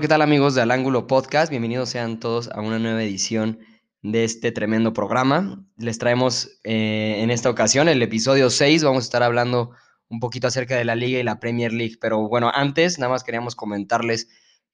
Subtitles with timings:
[0.00, 1.48] ¿qué tal amigos de Al Ángulo Podcast?
[1.48, 3.60] Bienvenidos sean todos a una nueva edición
[4.02, 5.64] de este tremendo programa.
[5.78, 8.84] Les traemos eh, en esta ocasión el episodio 6.
[8.84, 9.70] Vamos a estar hablando
[10.10, 11.96] un poquito acerca de la liga y la Premier League.
[11.98, 14.28] Pero bueno, antes nada más queríamos comentarles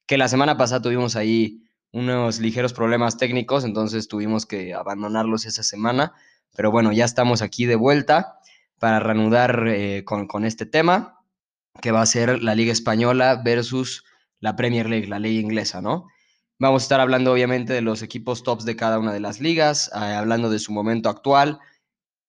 [0.07, 5.63] que la semana pasada tuvimos ahí unos ligeros problemas técnicos, entonces tuvimos que abandonarlos esa
[5.63, 6.11] semana.
[6.53, 8.39] Pero bueno, ya estamos aquí de vuelta
[8.77, 11.21] para reanudar eh, con este tema,
[11.81, 14.03] que va a ser la Liga Española versus
[14.43, 16.09] la Premier League, la ley inglesa, ¿no?
[16.59, 19.89] Vamos a estar hablando obviamente de los equipos tops de cada una de las ligas,
[19.95, 21.59] eh, hablando de su momento actual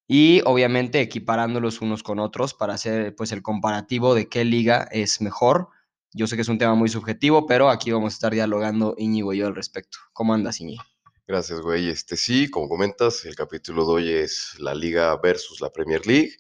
[0.07, 5.21] y obviamente equiparándolos unos con otros para hacer pues el comparativo de qué liga es
[5.21, 5.71] mejor.
[6.13, 9.33] Yo sé que es un tema muy subjetivo, pero aquí vamos a estar dialogando Íñigo
[9.33, 9.99] y yo al respecto.
[10.13, 10.85] ¿Cómo andas, Íñigo?
[11.27, 11.89] Gracias, güey.
[11.89, 16.37] Este sí, como comentas, el capítulo de hoy es la Liga versus la Premier League.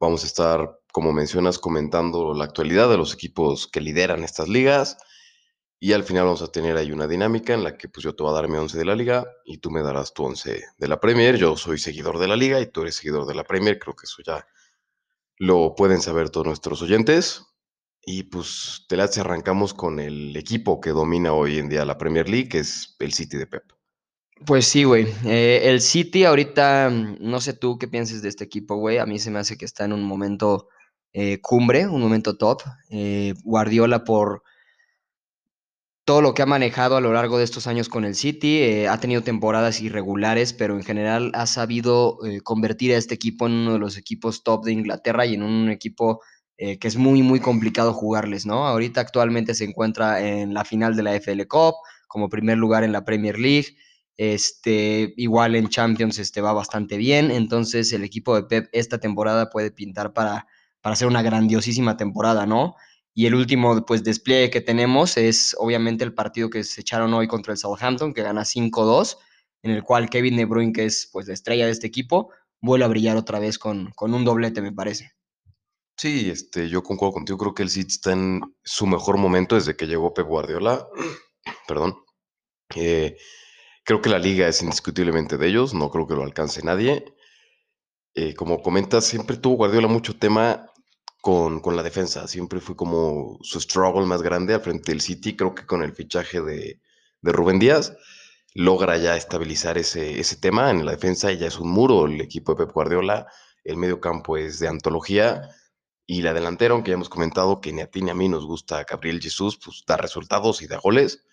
[0.00, 4.96] Vamos a estar, como mencionas, comentando la actualidad de los equipos que lideran estas ligas.
[5.84, 8.22] Y al final vamos a tener ahí una dinámica en la que pues yo te
[8.22, 10.86] voy a dar mi 11 de la liga y tú me darás tu 11 de
[10.86, 11.36] la Premier.
[11.36, 13.80] Yo soy seguidor de la liga y tú eres seguidor de la Premier.
[13.80, 14.46] Creo que eso ya
[15.38, 17.42] lo pueden saber todos nuestros oyentes.
[18.00, 22.28] Y pues te la arrancamos con el equipo que domina hoy en día la Premier
[22.28, 23.64] League, que es el City de Pep.
[24.46, 25.08] Pues sí, güey.
[25.24, 28.98] Eh, el City ahorita, no sé tú qué pienses de este equipo, güey.
[28.98, 30.68] A mí se me hace que está en un momento
[31.12, 32.62] eh, cumbre, un momento top.
[32.88, 34.44] Eh, Guardiola por
[36.04, 38.98] todo lo que ha manejado a lo largo de estos años con el City, ha
[38.98, 43.78] tenido temporadas irregulares, pero en general ha sabido convertir a este equipo en uno de
[43.78, 46.20] los equipos top de Inglaterra y en un equipo
[46.56, 48.66] que es muy, muy complicado jugarles, ¿no?
[48.66, 51.74] Ahorita actualmente se encuentra en la final de la FL Cup,
[52.06, 53.76] como primer lugar en la Premier League.
[54.16, 57.30] Este, igual en Champions este, va bastante bien.
[57.30, 60.46] Entonces, el equipo de Pep esta temporada puede pintar para,
[60.82, 62.76] para hacer una grandiosísima temporada, ¿no?
[63.14, 67.28] Y el último pues, despliegue que tenemos es obviamente el partido que se echaron hoy
[67.28, 69.18] contra el Southampton, que gana 5-2,
[69.62, 72.30] en el cual Kevin De Bruyne, que es pues, la estrella de este equipo,
[72.60, 75.12] vuelve a brillar otra vez con, con un doblete, me parece.
[75.96, 77.38] Sí, este, yo concuerdo contigo.
[77.38, 80.86] Creo que el City está en su mejor momento desde que llegó Pep Guardiola.
[81.68, 81.96] Perdón.
[82.74, 83.16] Eh,
[83.84, 87.04] Creo que la liga es indiscutiblemente de ellos, no creo que lo alcance nadie.
[88.14, 90.71] Eh, como comentas, siempre tuvo Guardiola mucho tema
[91.22, 95.36] con, la defensa, siempre fue como su struggle más grande al frente del City.
[95.36, 96.80] Creo que con el fichaje de,
[97.22, 97.96] Rubén Díaz
[98.54, 102.52] logra ya estabilizar ese, ese tema en la defensa ya es un muro el equipo
[102.52, 103.28] de Pep Guardiola.
[103.62, 105.48] El medio campo es de antología.
[106.06, 108.44] Y la delantera, aunque ya hemos comentado que ni a ti ni a mí nos
[108.44, 111.24] gusta Gabriel Jesús, pues da resultados y da goles.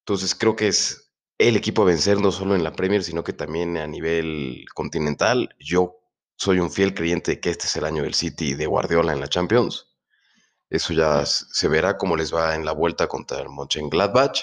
[0.00, 3.32] Entonces creo que es el equipo a vencer no solo en la Premier, sino que
[3.32, 5.54] también a nivel continental.
[5.60, 6.01] Yo
[6.42, 9.20] soy un fiel creyente de que este es el año del City de Guardiola en
[9.20, 9.86] la Champions.
[10.68, 14.40] Eso ya se verá cómo les va en la vuelta contra el Mönchengladbach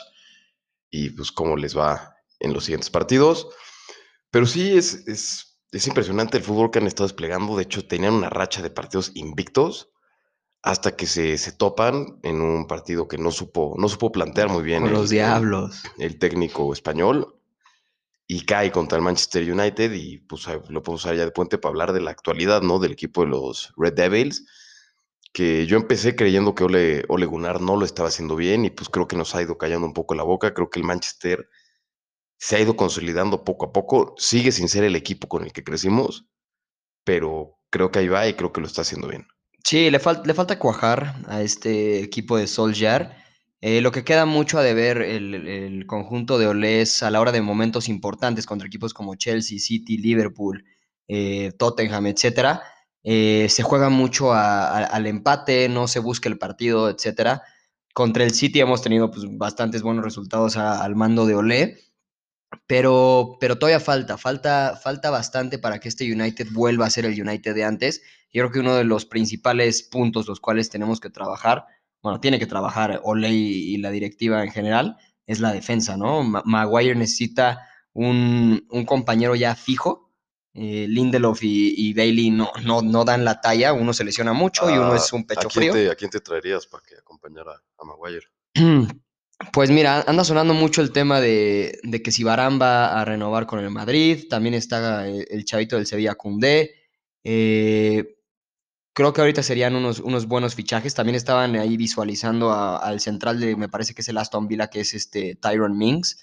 [0.89, 3.49] y pues cómo les va en los siguientes partidos.
[4.31, 7.57] Pero sí es, es, es impresionante el fútbol que han estado desplegando.
[7.57, 9.91] De hecho, tenían una racha de partidos invictos
[10.61, 14.63] hasta que se, se, topan en un partido que no supo, no supo plantear muy
[14.63, 14.89] bien.
[14.89, 15.83] los Diablos.
[15.97, 17.38] El, técnico español.
[18.31, 21.71] Y cae contra el Manchester United y pues lo puedo usar ya de puente para
[21.71, 22.77] hablar de la actualidad, ¿no?
[22.77, 24.45] Del equipo de los Red Devils,
[25.33, 28.87] que yo empecé creyendo que Ole, Ole Gunnar no lo estaba haciendo bien y pues
[28.87, 30.53] creo que nos ha ido callando un poco la boca.
[30.53, 31.49] Creo que el Manchester
[32.37, 34.13] se ha ido consolidando poco a poco.
[34.17, 36.27] Sigue sin ser el equipo con el que crecimos,
[37.03, 39.27] pero creo que ahí va y creo que lo está haciendo bien.
[39.63, 43.11] Sí, le, le falta cuajar a este equipo de Solskjaer.
[43.61, 47.33] Eh, lo que queda mucho a deber el, el conjunto de Olés a la hora
[47.33, 50.63] de momentos importantes contra equipos como Chelsea, City, Liverpool,
[51.07, 52.63] eh, Tottenham, etcétera,
[53.03, 57.43] eh, se juega mucho al empate, no se busca el partido, etcétera.
[57.93, 61.77] Contra el City hemos tenido pues, bastantes buenos resultados al mando de Olé,
[62.67, 67.21] pero, pero todavía falta, falta, falta bastante para que este United vuelva a ser el
[67.21, 68.01] United de antes
[68.31, 71.65] yo creo que uno de los principales puntos los cuales tenemos que trabajar,
[72.01, 76.23] bueno, tiene que trabajar Ole y, la directiva en general, es la defensa, ¿no?
[76.23, 80.09] Maguire necesita un, compañero ya fijo.
[80.53, 84.73] Eh, Lindelof y, Bailey no, no, no, dan la talla, uno se lesiona mucho y
[84.73, 85.91] uno es un pecho ¿a frío.
[85.91, 88.27] ¿A quién te traerías para que acompañara a Maguire?
[89.53, 93.59] Pues mira, anda sonando mucho el tema de, que si Barán va a renovar con
[93.59, 96.75] el Madrid, también está el, el chavito del Sevilla Cundé.
[97.23, 98.18] Eh,
[98.99, 100.93] Creo que ahorita serían unos, unos buenos fichajes.
[100.93, 104.81] También estaban ahí visualizando al central de, me parece que es el Aston Villa, que
[104.81, 106.19] es este Tyron Minks.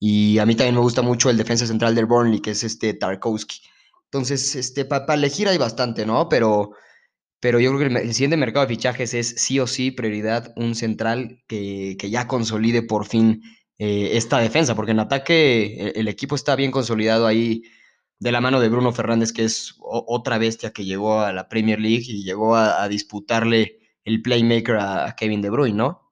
[0.00, 2.94] Y a mí también me gusta mucho el defensa central del Burnley, que es este
[2.94, 3.60] Tarkowski.
[4.06, 6.30] Entonces, este, para elegir hay bastante, ¿no?
[6.30, 6.70] Pero,
[7.40, 10.74] pero yo creo que el, siguiente mercado de fichajes es sí o sí prioridad un
[10.74, 13.42] central que, que ya consolide por fin
[13.76, 17.64] eh, esta defensa, porque en ataque el, el equipo está bien consolidado ahí
[18.18, 21.80] de la mano de Bruno Fernández, que es otra bestia que llegó a la Premier
[21.80, 26.04] League y llegó a, disputarle el playmaker a, a Kevin De Bruyne, ¿no?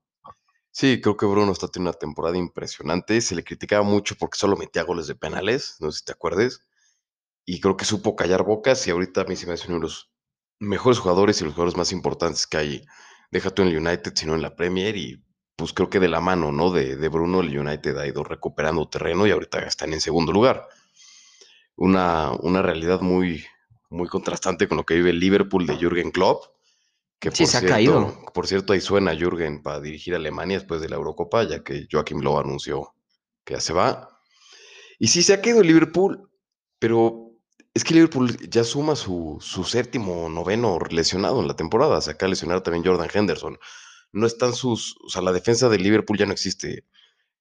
[0.75, 3.21] Sí, creo que Bruno está teniendo una temporada impresionante.
[3.21, 6.61] Se le criticaba mucho porque solo metía goles de penales, no sé si te acuerdes.
[7.45, 9.83] Y creo que supo callar bocas y ahorita a mí se me hace uno de
[9.83, 10.11] los
[10.61, 12.83] mejores jugadores y los jugadores más importantes que hay.
[13.31, 15.23] Deja tú en el United, sino en la Premier y
[15.57, 16.71] pues creo que de la mano, ¿no?
[16.71, 20.67] De, de Bruno, el United ha ido recuperando terreno y ahorita están en segundo lugar.
[21.77, 23.45] Una, una realidad muy,
[23.91, 26.45] muy contrastante con lo que vive el Liverpool de Jürgen Klopp,
[27.19, 28.19] que Sí, por se ha cierto, caído.
[28.35, 31.87] por cierto ahí suena Jürgen para dirigir a Alemania después de la Eurocopa, ya que
[31.91, 32.95] Joachim Löw anunció
[33.45, 34.09] que ya se va.
[34.99, 36.31] Y sí, se ha caído el Liverpool,
[36.79, 37.31] pero
[37.75, 42.01] es que Liverpool ya suma su, su séptimo, noveno lesionado en la temporada.
[42.01, 43.59] Se acaba de lesionar también Jordan Henderson.
[44.13, 44.97] No están sus.
[45.05, 46.85] O sea, la defensa del Liverpool ya no existe.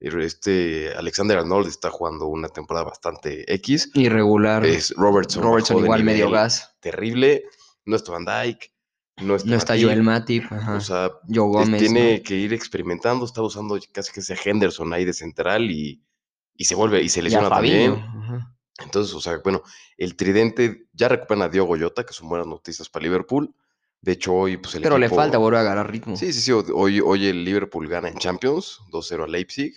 [0.02, 3.92] Este Alexander Arnold está jugando una temporada bastante X.
[3.94, 4.66] Irregular.
[4.66, 5.44] Es Robertson.
[5.44, 6.76] Robertson igual medio gas.
[6.80, 7.44] Terrible.
[7.86, 8.74] No está Van Dyke.
[9.22, 10.52] No está, No está Joel Matip.
[10.52, 10.76] Ajá.
[10.76, 11.80] O sea, Joe Gómez.
[11.80, 12.24] tiene ¿no?
[12.24, 13.26] que ir experimentando.
[13.26, 16.04] Está usando casi que sea Henderson ahí de central y,
[16.56, 17.94] y se vuelve y se lesiona también.
[17.94, 18.56] ajá.
[18.84, 19.62] Entonces, o sea, bueno,
[19.98, 23.54] el tridente ya recuperan a Diogo Jota, que son buenas noticias para Liverpool.
[24.02, 26.16] De hecho, hoy, pues el Pero le falta volver a agarrar ritmo.
[26.16, 26.52] Sí, sí, sí.
[26.52, 29.76] Hoy, hoy el Liverpool gana en Champions, 2-0 a Leipzig.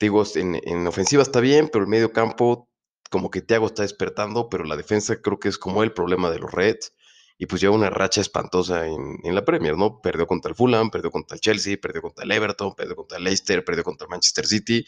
[0.00, 2.68] Digo, en, en ofensiva está bien, pero el medio campo,
[3.10, 6.38] como que Thiago está despertando, pero la defensa creo que es como el problema de
[6.40, 6.92] los Reds.
[7.36, 10.00] Y pues lleva una racha espantosa en, en la Premier, ¿no?
[10.00, 13.24] Perdió contra el Fulham, perdió contra el Chelsea, perdió contra el Everton, perdió contra el
[13.24, 14.86] Leicester, perdió contra el Manchester City.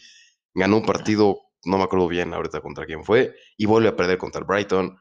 [0.53, 4.17] Ganó un partido, no me acuerdo bien ahorita contra quién fue, y vuelve a perder
[4.17, 4.97] contra el Brighton.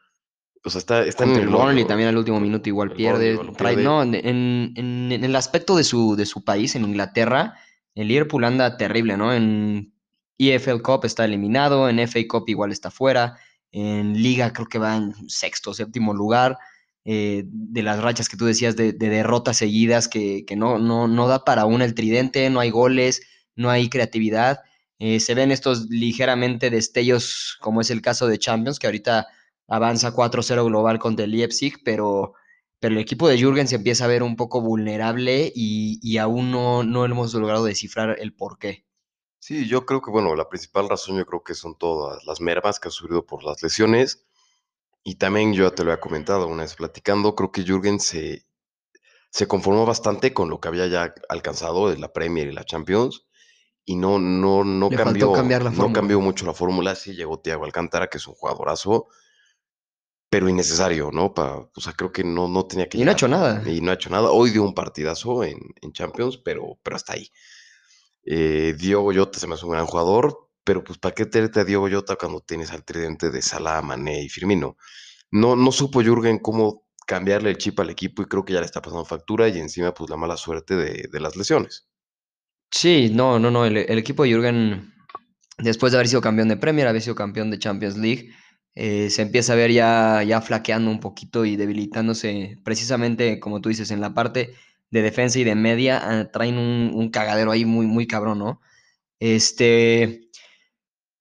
[0.64, 3.36] O sea, está, está en el Burnley también al último minuto igual El pierde.
[3.36, 7.54] Burnley no, en, en- en- en el aspecto de su, de su país, en Inglaterra,
[7.94, 9.32] el Liverpool anda terrible, ¿no?
[9.32, 9.94] En
[10.38, 13.38] EFL Cup está eliminado, en FA Cup igual está fuera,
[13.72, 16.58] en Liga creo que va en sexto, séptimo lugar.
[17.04, 21.28] eh, de las rachas que tú decías de, de derrotas seguidas que, no, no, no
[21.28, 23.22] da para una el tridente, no hay goles,
[23.54, 24.60] no hay creatividad.
[24.98, 29.26] Eh, se ven estos ligeramente destellos, como es el caso de Champions, que ahorita
[29.68, 32.34] avanza 4-0 global contra el Leipzig, pero,
[32.80, 36.50] pero el equipo de Jürgen se empieza a ver un poco vulnerable y, y aún
[36.50, 38.85] no, no hemos logrado descifrar el por qué.
[39.46, 42.80] Sí, yo creo que, bueno, la principal razón yo creo que son todas las mermas
[42.80, 44.26] que ha sufrido por las lesiones.
[45.04, 48.44] Y también yo ya te lo había comentado una vez platicando, creo que Jürgen se,
[49.30, 53.28] se conformó bastante con lo que había ya alcanzado de la Premier y la Champions.
[53.84, 56.96] Y no, no, no Le cambió, la no cambió mucho la fórmula.
[56.96, 59.06] Sí llegó Thiago Alcántara, que es un jugadorazo,
[60.28, 61.34] pero innecesario, ¿no?
[61.34, 63.62] Pa, o sea, creo que no, no tenía que Y no ha hecho nada.
[63.64, 64.28] Y no ha hecho nada.
[64.32, 67.30] Hoy dio un partidazo en, en Champions, pero, pero hasta ahí.
[68.26, 71.64] Eh, Diogo Jota se me hace un gran jugador, pero pues ¿para qué tenerte a
[71.64, 74.76] Diogo Jota cuando tienes al tridente de Salah, Mané y Firmino?
[75.30, 78.66] No, no supo Jürgen cómo cambiarle el chip al equipo y creo que ya le
[78.66, 81.88] está pasando factura y encima pues la mala suerte de, las lesiones.
[82.70, 83.64] Sí, no, no, no.
[83.64, 84.92] El, el equipo de Jürgen,
[85.58, 88.30] después de haber sido campeón de Premier, haber sido campeón de Champions League,
[88.78, 93.70] eh, se empieza a ver ya, ya flaqueando un poquito y debilitándose, precisamente como tú
[93.70, 94.54] dices, en la parte
[94.90, 98.60] de defensa y de media, ah, traen un, un cagadero ahí muy, muy cabrón, ¿no?
[99.20, 100.22] Este.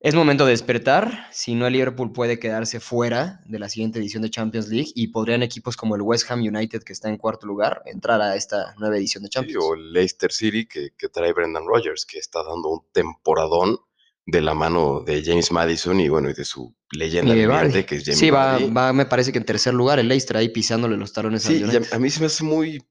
[0.01, 4.21] Es momento de despertar, si no el Liverpool puede quedarse fuera de la siguiente edición
[4.21, 7.47] de Champions League y podrían equipos como el West Ham United, que está en cuarto
[7.47, 9.65] lugar, entrar a esta nueva edición de Sí, Champions.
[9.65, 13.79] o el Leicester City que, que trae Brendan Rodgers, que está dando un temporadón
[14.27, 18.03] de la mano de James Madison y bueno, y de su leyenda de que es
[18.05, 21.13] Jamie Sí, va, va, me parece que en tercer lugar el Leicester ahí pisándole los
[21.13, 22.83] talones Sí, a mí se me hace muy,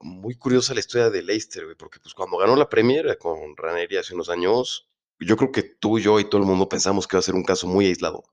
[0.00, 3.56] muy curiosa la historia de Leicester, güey, porque pues cuando ganó la Premier eh, con
[3.56, 4.88] Ranieri hace unos años,
[5.18, 7.44] yo creo que tú, yo y todo el mundo pensamos que iba a ser un
[7.44, 8.24] caso muy aislado.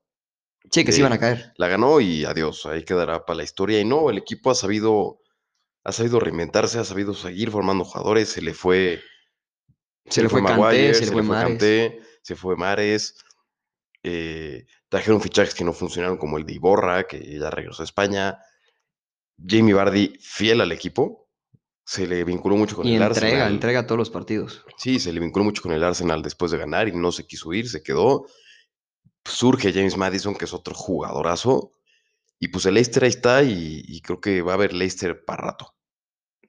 [0.70, 1.52] Sí, que sí iban a caer.
[1.56, 3.80] La ganó y adiós, ahí quedará para la historia.
[3.80, 5.20] Y no, el equipo ha sabido,
[5.84, 9.00] ha sabido reinventarse, ha sabido seguir formando jugadores, se le fue
[10.06, 13.14] Se le fue Maguire, se le fue se fue Mares.
[14.02, 18.38] eh, trajeron fichajes que no funcionaron, como el de Iborra, que ya regresó a España.
[19.46, 21.27] Jamie Vardy, fiel al equipo,
[21.88, 23.52] se le vinculó mucho con Y el entrega, Arsenal.
[23.54, 24.62] entrega todos los partidos.
[24.76, 27.50] Sí, se le vinculó mucho con el Arsenal después de ganar y no se quiso
[27.54, 28.26] ir, se quedó.
[29.24, 31.72] Surge James Madison, que es otro jugadorazo.
[32.38, 35.44] Y pues el Leicester ahí está y, y creo que va a haber Leicester para
[35.44, 35.76] rato.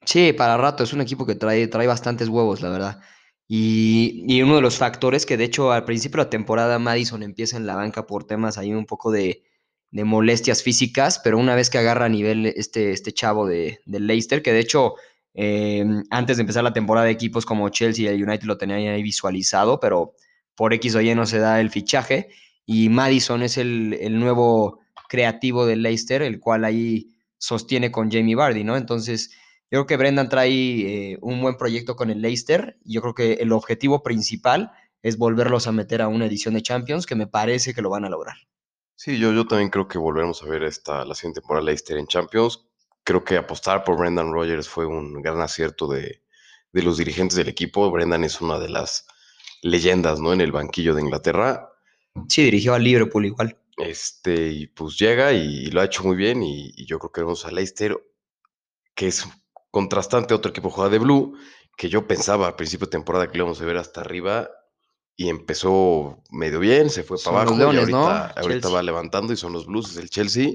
[0.03, 3.00] Sí, para rato, es un equipo que trae, trae bastantes huevos, la verdad.
[3.48, 7.24] Y, y uno de los factores que de hecho al principio de la temporada Madison
[7.24, 9.46] empieza en la banca por temas ahí un poco de,
[9.89, 14.05] de molestias físicas, pero una vez que agarra a nivel este, este chavo de, del
[14.05, 14.96] Leicester, que de hecho
[15.33, 18.93] eh, antes de empezar la temporada de equipos como Chelsea y el United lo tenían
[18.93, 20.13] ahí visualizado, pero
[20.55, 22.29] por X o Y no se da el fichaje.
[22.65, 28.36] Y Madison es el, el nuevo creativo del Leicester, el cual ahí sostiene con Jamie
[28.36, 28.77] Vardy, ¿no?
[28.77, 29.31] Entonces,
[29.71, 32.77] yo creo que Brendan trae eh, un buen proyecto con el Leicester.
[32.83, 34.71] Yo creo que el objetivo principal
[35.01, 38.05] es volverlos a meter a una edición de Champions, que me parece que lo van
[38.05, 38.36] a lograr.
[38.95, 42.07] Sí, yo, yo también creo que volveremos a ver esta, la siguiente temporada Leicester en
[42.07, 42.67] Champions.
[43.03, 46.24] Creo que apostar por Brendan Rodgers fue un gran acierto de,
[46.72, 47.89] de los dirigentes del equipo.
[47.91, 49.08] Brendan es una de las
[49.62, 50.34] leyendas, ¿no?
[50.34, 51.70] En el banquillo de Inglaterra.
[52.27, 53.58] Sí, dirigió al Liverpool igual.
[53.77, 56.44] Este, y pues llega y, lo ha hecho muy bien.
[56.44, 57.98] Y, y, yo creo que vamos a Leicester,
[58.94, 59.25] que es
[59.72, 61.38] contrastante a otro equipo juega de Blue,
[61.77, 64.50] que yo pensaba al principio de temporada que lo íbamos a ver hasta arriba
[65.15, 68.08] y empezó medio bien, se fue para abajo Leones, y ¿no?
[68.08, 70.53] ahorita, ahorita va levantando y son los Blues, es el Chelsea,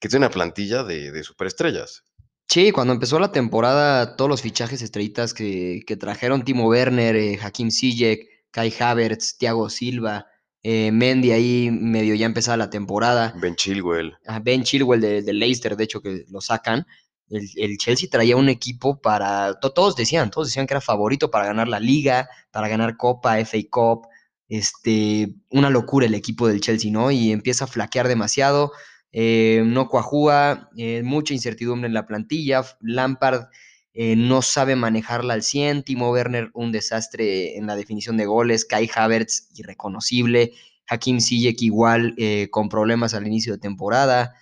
[0.00, 2.02] que tiene una plantilla de, de superestrellas.
[2.48, 7.38] Sí, cuando empezó la temporada, todos los fichajes estrellitas que, que trajeron Timo Werner, eh,
[7.40, 10.26] Hakim Ziyech, Kai Havertz, Thiago Silva,
[10.62, 15.32] eh, Mendy ahí medio ya empezaba la temporada, Ben Chilwell, a Ben Chilwell de, de
[15.32, 16.86] Leicester, de hecho, que lo sacan.
[17.28, 21.30] El, el Chelsea traía un equipo para, to- todos decían, todos decían que era favorito
[21.30, 24.08] para ganar la liga, para ganar Copa, FA Cup,
[24.48, 27.12] este, una locura el equipo del Chelsea, ¿no?
[27.12, 28.72] Y empieza a flaquear demasiado,
[29.12, 33.48] eh, no coajúa, eh, mucha incertidumbre en la plantilla, Lampard
[33.92, 38.64] eh, no sabe manejarla al 100, Timo Werner un desastre en la definición de goles,
[38.64, 40.52] Kai Havertz irreconocible,
[40.88, 42.16] Hakim Ziyech igual
[42.50, 44.34] con problemas al inicio de temporada.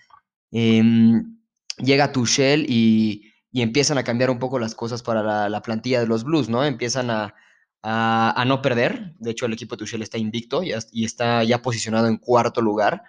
[0.51, 1.39] Em,
[1.79, 6.07] llega Tuchel y, empiezan a cambiar un poco las cosas para la, la plantilla de
[6.07, 6.65] los Blues, ¿no?
[6.65, 7.35] Empiezan a,
[8.47, 9.15] no perder.
[9.19, 13.03] De hecho, el equipo de Tuchel está invicto y está ya posicionado en cuarto lugar.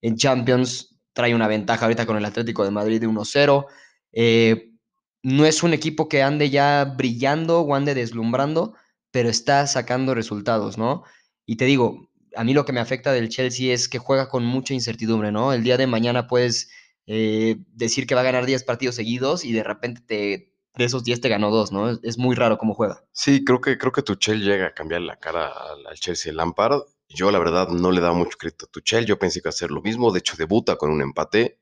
[0.00, 3.64] En Champions trae una ventaja ahorita con el Atlético de Madrid de 1-0.
[4.12, 4.74] Eh,
[5.22, 8.74] no es un equipo que ande ya brillando o ande deslumbrando,
[9.10, 11.04] pero está sacando resultados, ¿no?
[11.46, 14.44] Y te digo, a mí lo que me afecta del Chelsea es que juega con
[14.44, 15.54] mucha incertidumbre, ¿no?
[15.54, 16.70] El día de mañana puedes
[17.06, 21.02] eh, decir que va a ganar 10 partidos seguidos y de repente te, de esos
[21.02, 21.88] 10 te ganó dos, ¿no?
[21.88, 23.02] Es, es muy raro cómo juega.
[23.12, 26.82] Sí, creo que, creo que Tuchel llega a cambiar la cara al, al Chelsea Lampard.
[27.08, 29.06] Yo, la verdad, no le daba mucho crédito a Tuchel.
[29.06, 30.12] Yo pensé que iba a hacer lo mismo.
[30.12, 31.60] De hecho, debuta con un empate.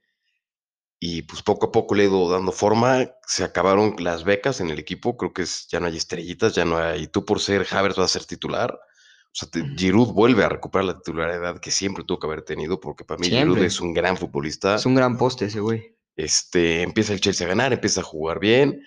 [0.98, 3.10] Y pues poco a poco le he ido dando forma.
[3.26, 5.16] Se acabaron las becas en el equipo.
[5.16, 7.08] Creo que es, ya no hay estrellitas, ya no hay.
[7.08, 8.72] Tú por ser Havertz vas a ser titular.
[8.72, 12.80] O sea, te, Giroud vuelve a recuperar la titularidad que siempre tuvo que haber tenido,
[12.80, 13.50] porque para mí Siempre.
[13.50, 14.76] Giroud es un gran futbolista.
[14.76, 15.94] Es un gran poste ese güey.
[16.16, 18.82] Este, empieza el Chelsea a ganar, empieza a jugar bien.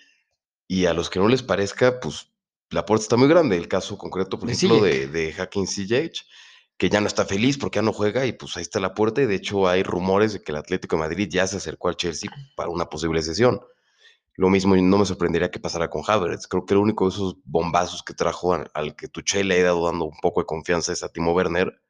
[0.68, 2.32] Y a los que no les parezca, pues
[2.70, 3.58] la puerta está muy grande.
[3.58, 6.26] El caso concreto, por De ejemplo, de, de Hacking Ziyech,
[6.78, 9.22] que ya no está feliz porque ya no juega y pues ahí está la puerta.
[9.22, 11.96] Y de hecho hay rumores de que el Atlético de Madrid ya se acercó al
[11.98, 13.60] Chelsea para una posible sesión.
[14.36, 16.46] Lo mismo no me sorprendería que pasara con Havertz.
[16.48, 19.60] Creo que el único de esos bombazos que trajo al, al que Tuchel le ha
[19.60, 21.82] ido dando un poco de confianza es a Timo Werner,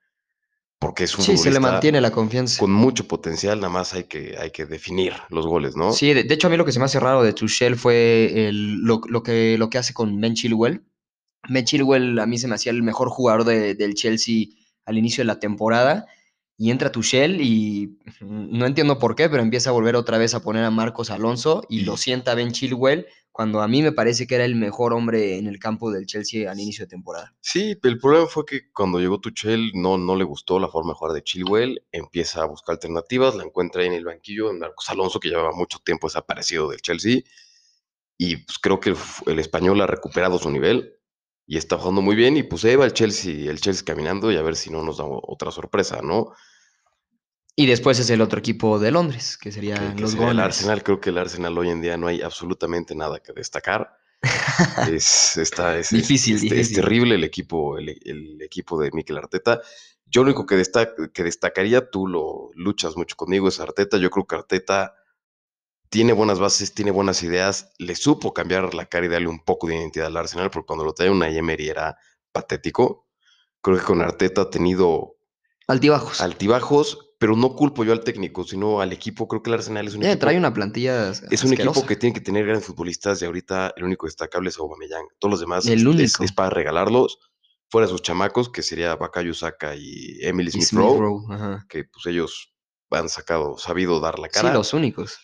[0.80, 2.60] porque es un Sí, se le mantiene la confianza.
[2.60, 5.92] con mucho potencial, nada más hay que, hay que definir los goles, ¿no?
[5.92, 8.48] Sí, de, de hecho a mí lo que se me hace raro de Tuchel fue
[8.48, 10.86] el- lo, lo que, lo que hace con Ben Chilwell.
[11.50, 14.46] Ben Chilwell a mí se me hacía el mejor jugador de- del Chelsea
[14.88, 16.08] al inicio de la temporada
[16.58, 20.42] y entra Tuchel y no entiendo por qué, pero empieza a volver otra vez a
[20.42, 24.34] poner a Marcos Alonso y, lo sienta Ben Chilwell cuando a mí me parece que
[24.34, 27.36] era el mejor hombre en el campo del Chelsea al inicio de temporada.
[27.40, 30.96] Sí, el problema fue que cuando llegó Tuchel no, no le gustó la forma de
[30.96, 34.90] jugar de Chilwell, empieza a buscar alternativas, la encuentra ahí en el banquillo en Marcos
[34.90, 37.22] Alonso, que llevaba mucho tiempo desaparecido del Chelsea,
[38.18, 40.97] y pues creo que el, el español ha recuperado su nivel
[41.48, 44.36] y está jugando muy bien, y pues ahí va el Chelsea, el Chelsea caminando y
[44.36, 46.34] a ver si no nos da otra sorpresa, ¿no?
[47.56, 50.40] Y después es el otro equipo de Londres, que Que, serían que los sería el.
[50.40, 53.98] Arsenal, creo que el Arsenal hoy en día no hay absolutamente nada que destacar.
[54.92, 56.76] es, está, es, es- Difícil, es- es difícil.
[56.76, 59.62] terrible el equipo, el, el equipo de Mikel Arteta.
[60.06, 60.62] Yo lo único que,
[61.14, 63.98] que destacaría, tú lo luchas mucho conmigo, es Arteta.
[63.98, 64.94] Yo creo que Arteta
[65.90, 69.68] tiene buenas bases, tiene buenas ideas, le supo cambiar la cara y darle un poco
[69.68, 71.98] de identidad al Arsenal, porque cuando lo trae una Emery era
[72.32, 73.08] patético.
[73.62, 75.16] Creo que con Arteta ha tenido
[75.68, 76.22] Altibajos.
[76.22, 79.28] altibajos, pero no culpo yo al técnico, sino al equipo.
[79.28, 81.96] Creo que el Arsenal es un Eh, equipo trae una plantilla es un equipo que
[81.96, 85.08] tiene que tener grandes futbolistas y ahorita el único destacable es Aubameyang.
[85.20, 86.24] Todos los demás El es, es- único.
[86.24, 87.20] es para regalarlos.
[87.70, 90.88] Fuera sus chamacos, que sería Bakayo Saka y Emily Y Smith,
[91.68, 92.54] que pues ellos
[92.92, 94.54] han sacado, sabido dar la Sí, cara.
[94.54, 95.18] los únicos.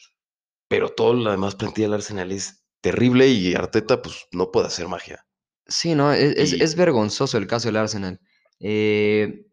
[0.73, 4.87] Pero toda la demás plantilla del Arsenal es terrible y Arteta pues no puede hacer
[4.87, 5.23] magia.
[5.67, 8.19] Sí, no, es, es- Y- es vergonzoso el caso del Arsenal.
[8.59, 9.45] Eh,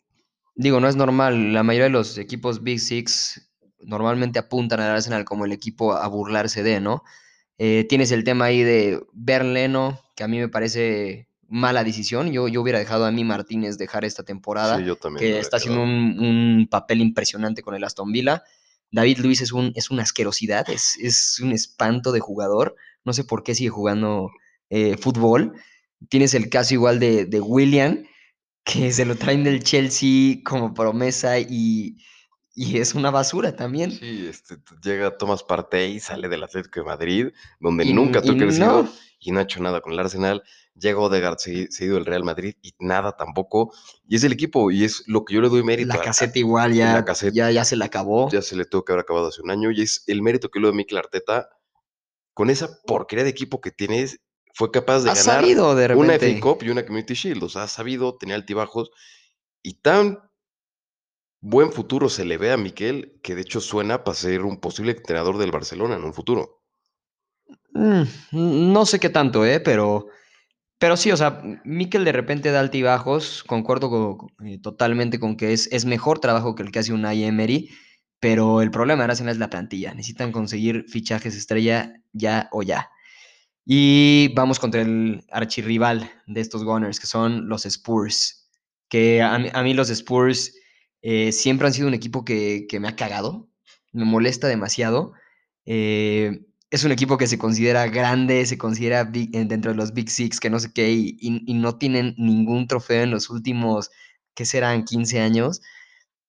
[0.54, 1.52] digo, no es normal.
[1.52, 3.50] La mayoría de los equipos Big Six
[3.80, 7.02] normalmente apuntan al Arsenal como el equipo a burlarse de, ¿no?
[7.58, 12.32] Eh, tienes el tema ahí de Berleno, que a mí me parece mala decisión.
[12.32, 15.58] Yo, yo hubiera dejado a mí Martínez dejar esta temporada, Sí, yo también que está
[15.58, 18.42] haciendo un, un papel impresionante con el Aston Villa.
[18.92, 22.76] David Luis es, un, es una asquerosidad, es, es un espanto de jugador.
[23.04, 24.30] No sé por qué sigue jugando
[24.68, 25.54] eh, fútbol.
[26.08, 28.04] Tienes el caso igual de, de William,
[28.64, 31.98] que se lo traen del Chelsea como promesa y,
[32.54, 33.92] y es una basura también.
[33.92, 37.26] Sí, este, llega Thomas Partey, sale del Atlético de Madrid,
[37.58, 40.42] donde Y, nunca tuvo crecido no, y no ha hecho nada con el Arsenal.
[40.74, 43.72] Llega Odegaard segui- seguido del Real Madrid y nada tampoco.
[44.08, 46.70] Y es el equipo, y es lo que yo le doy mérito la caseta igual
[46.70, 47.34] la ya, Lacazette.
[47.34, 48.30] ya, ya se la acabó.
[48.30, 50.58] Ya se le tuvo que haber acabado hace un año, y es el mérito que
[50.58, 51.48] le doy a Mikel Arteta.
[52.32, 54.20] Con esa porquería de equipo que tienes,
[54.54, 56.40] fue capaz de Ha ganar sabido de una FA.
[56.40, 57.42] Cup y una Community Shield.
[57.42, 58.90] O sea, ha sabido, tenía altibajos
[59.62, 60.18] y tan
[61.42, 64.92] buen futuro se le ve a Miquel que de hecho suena para ser un posible
[64.92, 66.59] entrenador del Barcelona en un futuro.
[67.80, 69.60] Mm, no sé qué tanto, ¿eh?
[69.60, 70.08] Pero,
[70.78, 73.44] pero sí, o sea, Mikel de repente da altibajos.
[73.44, 77.06] Concuerdo co- eh, totalmente con que es, es mejor trabajo que el que hace un
[77.06, 77.70] Emery.
[78.20, 79.94] Pero el problema Arsenal es la plantilla.
[79.94, 82.90] Necesitan conseguir fichajes estrella ya o ya.
[83.64, 88.48] Y vamos contra el archirrival de estos Gunners, que son los Spurs.
[88.88, 90.54] Que a mí, a mí los Spurs
[91.02, 93.48] eh, siempre han sido un equipo que, que me ha cagado,
[93.92, 95.12] me molesta demasiado.
[95.66, 100.10] Eh, es un equipo que se considera grande, se considera eh, dentro de los Big
[100.10, 103.90] Six, que no sé qué, y, y- no tienen ningún trofeo en los últimos,
[104.34, 104.84] ¿qué serán?
[104.84, 105.60] 15 años.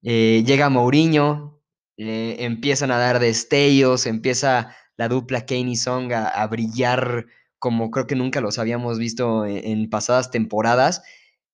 [0.04, 1.62] Eh, llega Mourinho,
[1.98, 7.28] eh, empiezan a dar destellos, empieza la dupla Kane y Song a, brillar
[7.60, 11.04] como creo que nunca los habíamos visto en, en pasadas temporadas.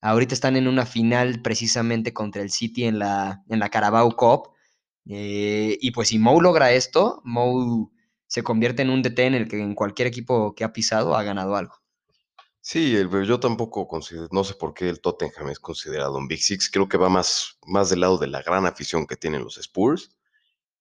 [0.02, 4.50] Ahorita están en una final precisamente contra el City en la, en la Carabao Cup.
[5.06, 7.92] Y pues si Mou logra esto, Mou
[8.28, 11.24] se convierte en un DT en el que en cualquier equipo que ha pisado ha
[11.24, 11.76] ganado algo.
[12.62, 16.42] Sí, el, yo tampoco considero, no sé por qué el Tottenham es considerado un Big
[16.42, 16.70] Six.
[16.70, 20.10] Creo que va más, más del lado de la gran afición que tienen los Spurs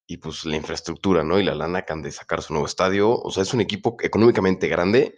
[0.09, 1.39] y pues la infraestructura, ¿no?
[1.39, 3.13] Y la lana que han de sacar su nuevo estadio.
[3.17, 5.17] O sea, es un equipo económicamente grande,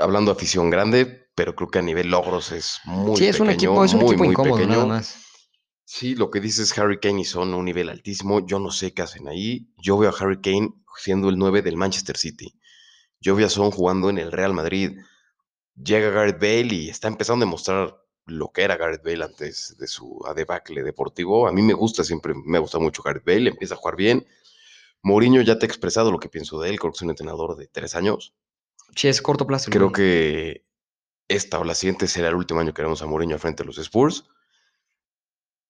[0.00, 3.48] hablando de afición grande, pero creo que a nivel logros es muy Sí, es un
[3.48, 4.86] pequeño, equipo, es un muy, equipo muy incómodo nada pequeño.
[4.86, 5.16] más.
[5.84, 8.44] Sí, lo que dices Harry Kane y son a un nivel altísimo.
[8.46, 9.68] Yo no sé qué hacen ahí.
[9.76, 12.58] Yo veo a Harry Kane siendo el 9 del Manchester City.
[13.20, 14.98] Yo veo a Son jugando en el Real Madrid.
[15.76, 19.86] Llega Gareth Bale y está empezando a demostrar lo que era Gareth Bale antes de
[19.86, 21.46] su debacle deportivo.
[21.48, 24.26] A mí me gusta siempre, me gusta mucho Gareth Bale, empieza a jugar bien.
[25.02, 27.56] Mourinho ya te he expresado lo que pienso de él, creo que es un entrenador
[27.56, 28.34] de tres años.
[28.96, 29.70] Sí, es corto plazo.
[29.70, 30.64] Creo que
[31.28, 33.66] esta o la siguiente será el último año que veremos a Mourinho al frente de
[33.66, 34.24] los Spurs.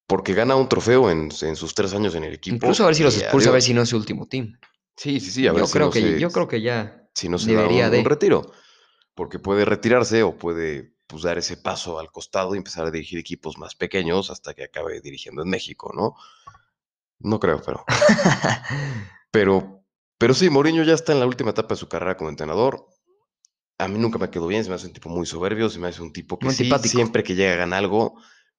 [0.07, 2.57] Porque gana un trofeo en, en sus tres años en el equipo.
[2.57, 4.59] Incluso a ver si los Spurs, a ver si no es su último team.
[4.97, 7.09] Sí, sí, sí, a ver Yo si creo no que, se, yo creo que ya
[7.14, 7.99] si no se da debería un, de.
[8.01, 8.53] un retiro.
[9.14, 13.19] Porque puede retirarse o puede pues, dar ese paso al costado y empezar a dirigir
[13.19, 16.14] equipos más pequeños hasta que acabe dirigiendo en México, ¿no?
[17.21, 17.85] No creo, pero.
[19.31, 19.85] Pero,
[20.17, 22.87] pero sí, Mourinho ya está en la última etapa de su carrera como entrenador.
[23.79, 25.88] A mí nunca me quedó bien, se me hace un tipo muy soberbio, se me
[25.88, 28.14] hace un tipo que sí, siempre que llega gana algo,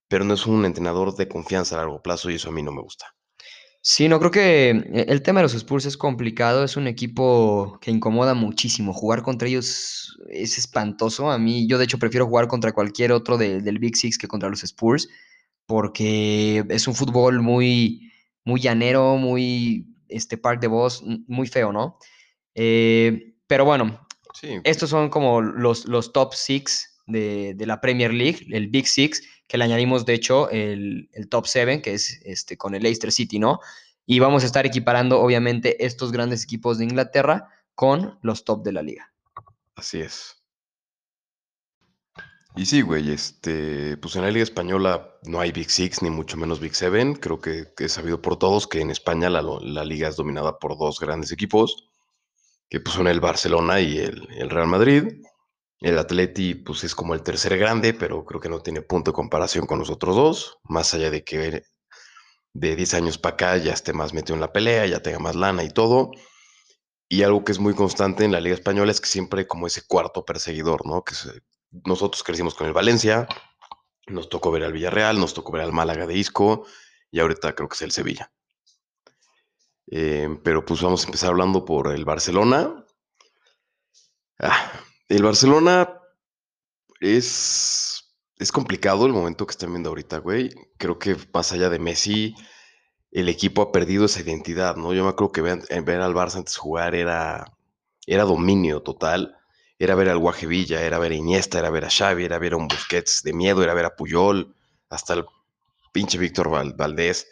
[0.07, 2.71] pero no es un entrenador de confianza a largo plazo y eso a mí no
[2.71, 3.07] me gusta.
[3.81, 7.77] Sí, no creo que eh, el tema de los Spurs es complicado, es un equipo
[7.81, 8.93] que incomoda muchísimo.
[8.93, 11.29] Jugar contra ellos es espantoso.
[11.29, 14.27] A mí, yo de hecho prefiero jugar contra cualquier otro de- del Big Six que
[14.27, 15.07] contra los Spurs,
[15.67, 18.11] porque es un fútbol muy,
[18.43, 21.97] muy llanero, muy este park de voz, muy feo, ¿no?
[22.55, 28.45] Eh, pero bueno, Sí, estos son como los, los top six de, la Premier League,
[28.51, 32.57] el Big Six, que le añadimos de hecho el, el top seven, que es este,
[32.57, 33.59] con el Leicester City, ¿no?
[34.05, 38.71] Y vamos a estar equiparando obviamente estos grandes equipos de Inglaterra con los top de
[38.71, 39.11] la liga.
[39.75, 40.41] así es.
[42.57, 46.37] Y sí, güey, este, pues en la Liga Española no hay Big Six ni mucho
[46.37, 47.15] menos Big Seven.
[47.15, 50.77] Creo que, es sabido por todos que en España la, la liga es dominada por
[50.77, 51.89] dos grandes equipos,
[52.69, 55.03] que pues son el Barcelona y el, el Real Madrid.
[55.81, 59.15] El Atleti, pues es como el tercer grande, pero creo que no tiene punto de
[59.15, 61.65] comparación con los otros dos, más allá de que
[62.53, 65.35] de 10 años para acá ya esté más metido en la pelea, ya tenga más
[65.35, 66.11] lana y todo.
[67.09, 69.85] Y algo que es muy constante en la Liga Española es que siempre como ese
[69.85, 71.03] cuarto perseguidor, ¿no?
[71.03, 71.13] Que
[71.85, 73.27] nosotros crecimos con el Valencia,
[74.07, 76.65] nos tocó ver al Villarreal, nos tocó ver al Málaga de Isco
[77.11, 78.31] y ahorita creo que es el Sevilla.
[79.91, 82.85] Eh, pero pues vamos a empezar hablando por el Barcelona.
[84.39, 84.71] Ah,
[85.09, 86.01] el Barcelona
[86.99, 88.05] es
[88.37, 90.51] es complicado el momento que están viendo ahorita, güey.
[90.77, 92.35] Creo que más allá de Messi,
[93.11, 94.93] el equipo ha perdido esa identidad, ¿no?
[94.93, 97.45] Yo me acuerdo que ver, ver al Barça antes jugar era,
[98.05, 99.37] era dominio total.
[99.79, 102.57] Era ver al Guajevilla, era ver a Iniesta, era ver a Xavi, era ver a
[102.57, 104.55] un Busquets de miedo, era ver a Puyol,
[104.89, 105.25] hasta el
[105.93, 107.27] pinche Víctor Valdés.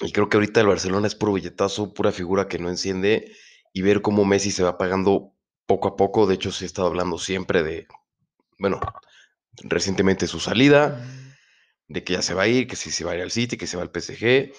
[0.00, 3.32] Y creo que ahorita el Barcelona es puro billetazo, pura figura que no enciende
[3.74, 5.34] y ver cómo Messi se va pagando
[5.68, 6.26] poco a poco.
[6.26, 7.86] De hecho, se ha estado hablando siempre de,
[8.58, 8.80] bueno,
[9.62, 11.06] recientemente su salida,
[11.86, 13.56] de que ya se va a ir, que si se va a ir al City,
[13.56, 14.52] que se va al PSG.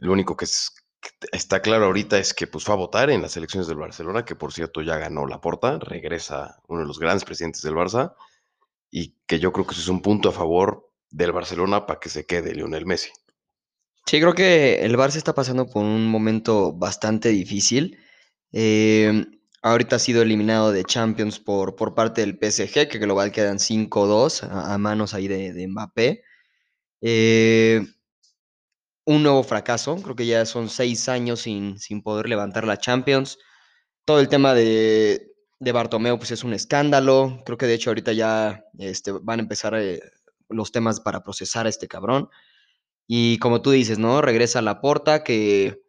[0.00, 3.22] Lo único que, es, que está claro ahorita es que pues fue a votar en
[3.22, 6.98] las elecciones del Barcelona, que por cierto ya ganó la porta, regresa uno de los
[6.98, 8.14] grandes presidentes del Barça,
[8.90, 12.08] y que yo creo que eso es un punto a favor del Barcelona para que
[12.08, 13.10] se quede Lionel Messi.
[14.06, 17.98] Sí, creo que el Barça está pasando por un momento bastante difícil.
[18.52, 19.26] Eh,
[19.70, 24.48] ahorita ha sido eliminado de Champions por, por parte del PSG, que global quedan 5-2
[24.48, 26.22] a, manos ahí de, de Mbappé.
[27.00, 27.84] Eh,
[29.04, 33.38] un nuevo fracaso, creo que ya son seis años sin, sin poder levantar la Champions.
[34.04, 37.42] Todo el tema de, de Bartomeu pues es un escándalo.
[37.44, 40.00] Creo que de hecho ahorita ya este, van a empezar eh,
[40.48, 42.28] los temas para procesar a este cabrón.
[43.08, 44.22] Y como tú dices, ¿no?
[44.22, 45.85] Regresa a la porta que,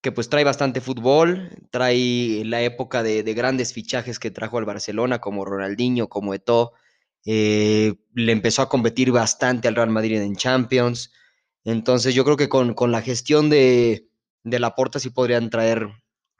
[0.00, 4.64] que pues trae bastante fútbol, trae la época de, de, grandes fichajes que trajo al
[4.64, 6.72] Barcelona, como Ronaldinho, como Eto'o.
[7.24, 11.12] Eh, le empezó a competir bastante al Real Madrid en Champions.
[11.64, 14.08] Entonces yo creo que con, con la gestión de,
[14.44, 15.88] de la porta sí podrían traer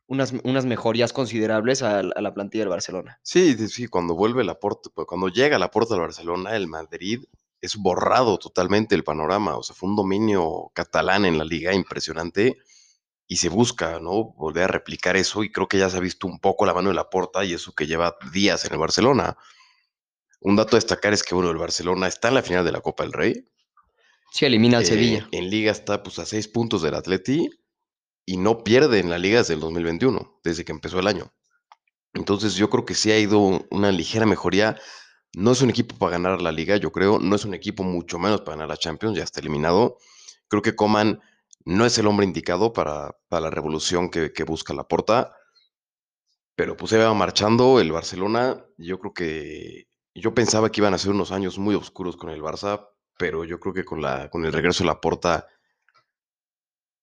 [0.07, 3.19] unas, unas mejorías considerables a, la plantilla del Barcelona.
[3.23, 7.25] Sí, sí, cuando vuelve la porta, cuando llega la porta del Barcelona, el Madrid
[7.61, 9.57] es borrado totalmente el panorama.
[9.57, 12.57] O sea, fue un dominio catalán en la liga impresionante
[13.29, 14.33] y se busca, ¿no?
[14.33, 16.89] Volver a replicar eso y creo que ya se ha visto un poco la mano
[16.89, 19.37] de la porta y eso que lleva días en el Barcelona.
[20.41, 22.81] Un dato a destacar es que, bueno, el Barcelona está en la final de la
[22.81, 23.45] Copa del Rey.
[24.33, 25.29] Sí, elimina al eh, Sevilla.
[25.31, 27.51] En Liga está pues a seis puntos del Atleti
[28.25, 31.31] y no pierde en la Liga desde el 2021, desde que empezó el año.
[32.15, 34.81] Entonces yo creo que sí ha ido una ligera mejoría.
[35.35, 37.19] No es un equipo para ganar la Liga, yo creo.
[37.19, 39.99] No es un equipo mucho menos para ganar la Champions, ya está eliminado.
[40.49, 41.21] Creo que Coman
[41.69, 45.35] no es el hombre indicado para, para la revolución que, busca la porta.
[46.57, 48.65] Pero pues se va marchando el Barcelona.
[48.79, 52.41] Yo creo que yo pensaba que iban a ser unos años muy oscuros con el
[52.41, 55.47] Barça, pero yo creo que con, la, con el regreso de la porta,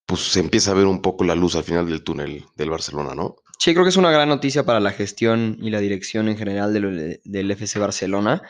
[0.07, 3.13] pues se empieza a ver un poco la luz al final del túnel del Barcelona,
[3.13, 3.35] ¿no?
[3.59, 6.73] Sí, creo que es una gran noticia para la gestión y la dirección en general
[6.73, 8.41] del, del FC Barcelona.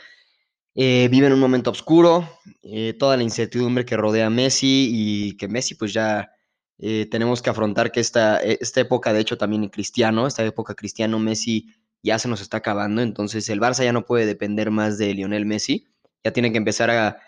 [0.75, 2.29] Eh, vive en un momento oscuro,
[2.61, 6.33] eh, toda la incertidumbre que rodea a Messi y que Messi pues ya
[6.77, 10.75] eh, tenemos que afrontar que esta, esta época, de hecho también en Cristiano, esta época
[10.75, 14.97] Cristiano Messi ya se nos está acabando, entonces el Barça ya no puede depender más
[14.97, 15.87] de Lionel Messi,
[16.25, 17.21] ya tiene que empezar a,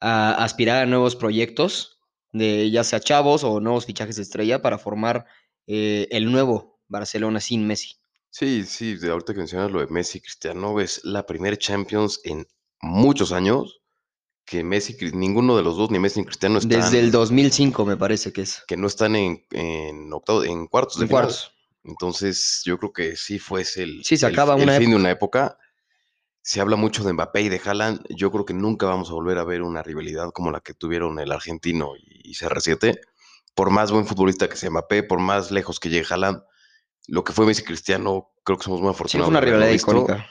[0.00, 1.98] aspirar a nuevos proyectos,
[2.32, 5.24] de ya sea chavos o nuevos fichajes de estrella para formar
[5.66, 7.96] eh, el nuevo Barcelona sin Messi.
[8.30, 12.46] Sí, sí, de ahorita que mencionas lo de Messi, Cristiano, es la primera Champions en
[12.84, 13.80] muchos años
[14.44, 16.80] que Messi, ninguno de los dos, ni Messi ni Cristiano están...
[16.80, 18.62] Desde el 2005 me parece que es.
[18.66, 21.22] Que no están en, en, octavo, en cuartos de en final.
[21.24, 21.52] cuartos.
[21.82, 24.96] Entonces yo creo que sí fue el, sí, se acaba el, una el fin de
[24.96, 25.58] una época.
[26.42, 28.04] Se habla mucho de Mbappé y de Haaland.
[28.10, 31.18] Yo creo que nunca vamos a volver a ver una rivalidad como la que tuvieron
[31.18, 33.00] el argentino y CR7.
[33.54, 36.42] Por más buen futbolista que sea Mbappé, por más lejos que llegue Haaland,
[37.06, 39.28] lo que fue Messi Cristiano, creo que somos muy afortunados.
[39.28, 40.26] Sí, fue una rivalidad icónica.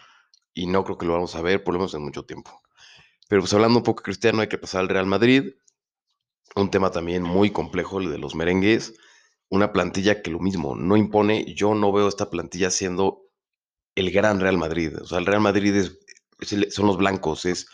[0.54, 2.62] Y no creo que lo vamos a ver, por lo menos en mucho tiempo.
[3.28, 5.54] Pero pues hablando un poco Cristiano, hay que pasar al Real Madrid.
[6.56, 8.94] Un tema también muy complejo, el de los merengues.
[9.50, 11.54] Una plantilla que lo mismo, no impone.
[11.56, 13.24] Yo no veo esta plantilla siendo
[13.96, 14.96] el gran Real Madrid.
[15.02, 16.00] O sea, el Real Madrid es,
[16.74, 17.68] son los blancos, es,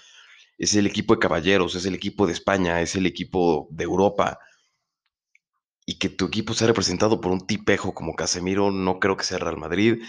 [0.58, 4.40] es el equipo de caballeros, es el equipo de España, es el equipo de Europa.
[5.86, 9.40] Y que tu equipo sea representado por un tipejo como Casemiro, no creo que sea
[9.40, 10.04] Real Madrid.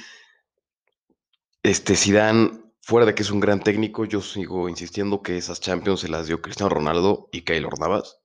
[1.62, 6.00] Este Zidane fuera de que es un gran técnico, yo sigo insistiendo que esas Champions
[6.00, 8.18] se las dio Cristiano Ronaldo y Keylor Navas.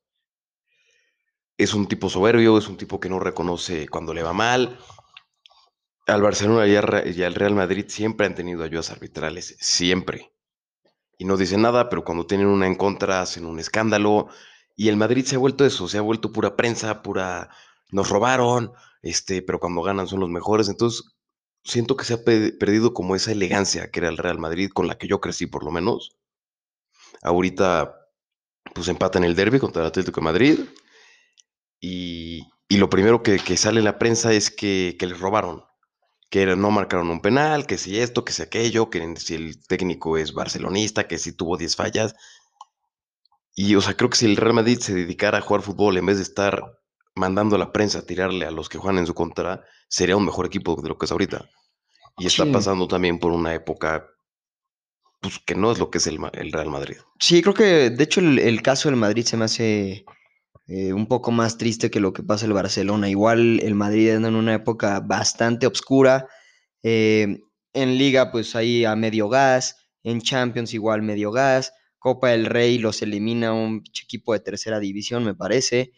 [1.58, 4.80] Es un tipo soberbio, es un tipo que no reconoce cuando le va mal.
[6.08, 10.34] Al Barcelona y al Real Madrid siempre han tenido ayudas arbitrales, siempre.
[11.18, 14.30] Y no dicen nada, pero cuando tienen una en contra hacen un escándalo.
[14.78, 17.50] Y el Madrid se ha vuelto eso, se ha vuelto pura prensa, pura...
[17.92, 18.72] Nos robaron,
[19.02, 20.70] este, pero cuando ganan son los mejores.
[20.70, 21.15] Entonces,
[21.66, 24.98] siento que se ha perdido como esa elegancia que era el Real Madrid, con la
[24.98, 26.16] que yo crecí por lo menos.
[27.24, 28.08] Ahorita,
[28.74, 30.60] pues empatan el derby contra el Atlético de Madrid.
[31.82, 35.64] Y, y lo primero que, sale en la prensa es que, que, les robaron.
[36.30, 40.18] que no marcaron un penal, que si esto, que si aquello, que si el técnico
[40.18, 42.16] es barcelonista, que si tuvo 10 fallas.
[43.56, 46.06] Y, o sea, creo que si el Real Madrid se dedicara a jugar fútbol en
[46.06, 46.80] vez de estar
[47.16, 50.26] mandando a la prensa a tirarle a los que juegan en su contra, sería un
[50.26, 51.50] mejor equipo de lo que es ahorita.
[52.18, 52.52] Y está Sí.
[52.52, 54.06] pasando también por una época
[55.22, 56.98] pues, que no es lo que es el, el Real Madrid.
[57.20, 60.06] Sí, creo que de hecho el, el caso del Madrid se me hace
[60.68, 63.10] eh, un poco más triste que lo que pasa en el Barcelona.
[63.10, 66.28] Igual el Madrid anda en una época bastante oscura.
[66.84, 67.40] eh,
[67.74, 69.76] en Liga, pues ahí a medio gas.
[70.04, 71.74] En Champions, igual medio gas.
[72.00, 75.92] Copa del Rey los elimina un equipo de tercera división, me parece.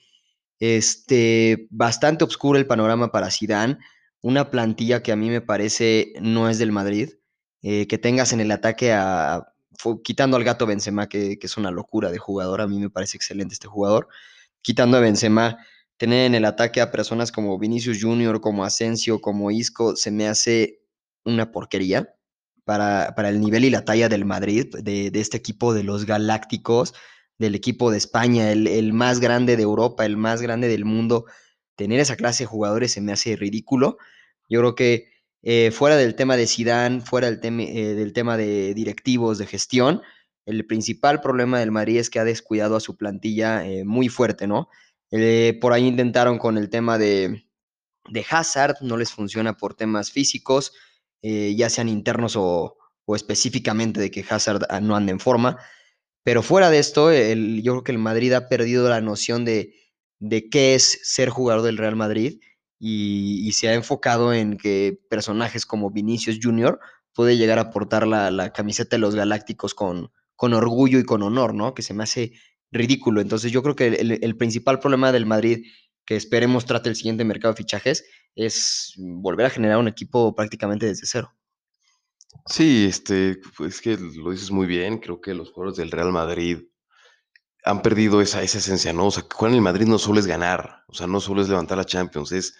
[0.60, 3.78] Este, bastante oscuro el panorama para Zidane.
[4.22, 7.10] Una plantilla que a mí me parece no es del Madrid.
[7.62, 9.54] eh, que tengas en el ataque a,
[10.04, 13.18] quitando al gato Benzema, que, que es una locura de jugador, a mí me parece
[13.18, 14.08] excelente este jugador.
[14.62, 15.58] Quitando a Benzema,
[15.98, 20.28] tener en el ataque a personas como Vinicius Junior, como Asensio, como Isco, se me
[20.28, 20.82] hace
[21.26, 22.14] una porquería
[22.64, 26.06] para, para el nivel y la talla del Madrid, de, de este equipo de los
[26.06, 26.94] Galácticos,
[27.38, 31.26] del equipo de España, el, el más grande de Europa, el más grande del mundo.
[31.76, 33.98] Tener esa clase de jugadores se me hace ridículo.
[34.50, 38.38] Yo creo que eh, fuera del tema de Zidane, fuera del, tema eh, del tema
[38.38, 40.02] de directivos, de gestión,
[40.46, 44.48] el principal problema del Madrid es que ha descuidado a su plantilla eh, muy fuerte,
[44.48, 44.70] ¿no?
[45.62, 47.46] Por ahí intentaron con el tema de,
[48.10, 50.74] de Hazard, no les funciona por temas físicos,
[51.22, 55.60] ya sean internos o, o, específicamente de que Hazard ah, no ande en forma.
[56.28, 59.76] Pero fuera de esto, el, yo creo que el Madrid ha perdido la noción de,
[60.20, 62.42] de qué es ser jugador del Real Madrid
[62.78, 66.82] y, se ha enfocado en que personajes como Vinicius Jr.
[67.14, 71.24] puede llegar a portar la, la camiseta de los Galácticos con, con, orgullo y con
[71.24, 71.74] honor, ¿no?
[71.74, 72.34] Que se me hace
[72.72, 73.22] ridículo.
[73.22, 75.66] Entonces yo creo que el, el principal problema del Madrid
[76.06, 78.04] que esperemos trate el siguiente mercado de fichajes
[78.36, 81.37] es volver a generar un equipo prácticamente desde cero.
[82.46, 85.00] Sí, este, pues que lo dices muy bien.
[85.00, 86.60] Creo que los jugadores del Real Madrid
[87.64, 89.08] han perdido esa, esencia, ¿no?
[89.08, 91.42] O sea, que jugar en el Madrid no solo es ganar, o sea, no solo
[91.42, 92.56] es levantar la Champions, es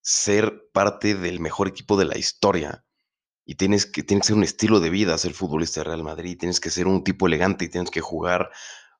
[0.00, 2.84] ser parte del mejor equipo de la historia.
[3.44, 6.38] Y tienes que, tienes que ser un estilo de vida ser futbolista de Real Madrid,
[6.38, 8.50] tienes que ser un tipo elegante y tienes que jugar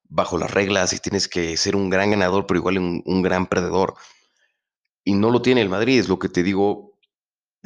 [0.05, 3.47] bajo las reglas y tienes que ser un gran ganador, pero igual un, un gran
[3.47, 3.95] perdedor.
[5.05, 6.96] Y no lo tiene el Madrid, es lo que te digo,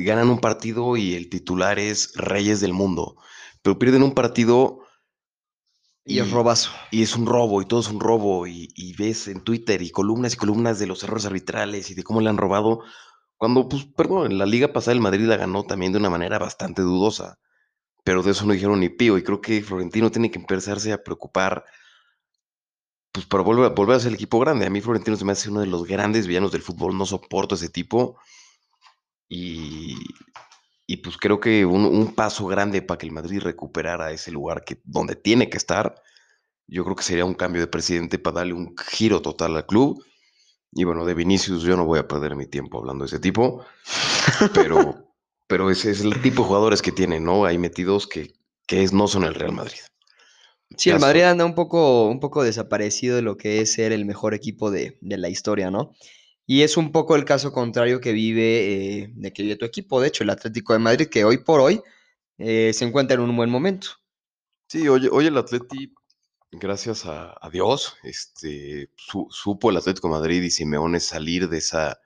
[0.04, 3.16] ganan un partido y el titular es Reyes del Mundo,
[3.62, 4.80] pero pierden un partido
[6.04, 6.70] y, y es robazo.
[6.90, 9.90] Y es un robo, y todo es un robo, y, y, ves en Twitter y
[9.90, 12.80] columnas y columnas de los errores arbitrales y de cómo le han robado,
[13.36, 16.38] cuando, pues, perdón, en la liga pasada el Madrid la ganó también de una manera
[16.38, 17.38] bastante dudosa,
[18.04, 21.02] pero de eso no dijeron ni pío, y creo que Florentino tiene que empezarse a
[21.02, 21.64] preocupar,
[23.12, 24.66] pues, para volver, volver a ser el equipo grande.
[24.66, 27.54] A mí Florentino se me hace uno de los grandes villanos del fútbol, no soporto
[27.54, 28.18] ese tipo,
[29.30, 29.94] y,
[30.88, 34.64] y pues creo que un, un, paso grande para que el Madrid recuperara ese lugar
[34.64, 35.94] que, donde tiene que estar,
[36.66, 40.04] yo creo que sería un cambio de presidente para darle un giro total al club.
[40.72, 43.64] Y bueno, de Vinicius yo no voy a perder mi tiempo hablando de ese tipo,
[44.52, 45.12] pero,
[45.46, 47.44] pero ese es el tipo de jugadores que tiene, ¿no?
[47.44, 48.34] Ahí metidos que,
[48.66, 49.78] que es, no son el Real Madrid.
[50.76, 54.04] Sí, el Madrid anda un poco, un poco desaparecido de lo que es ser el
[54.06, 55.92] mejor equipo de, de la historia, ¿no?
[56.50, 60.00] Y es un poco el caso contrario que vive, eh, de que vive tu equipo,
[60.00, 61.80] de hecho, el Atlético de Madrid, que hoy por hoy
[62.38, 63.90] eh, se encuentra en un buen momento.
[64.66, 65.94] Sí, hoy, hoy el Atleti,
[66.50, 72.00] gracias a, Dios, este, su, supo el Atlético de Madrid y Simeone salir de, esa,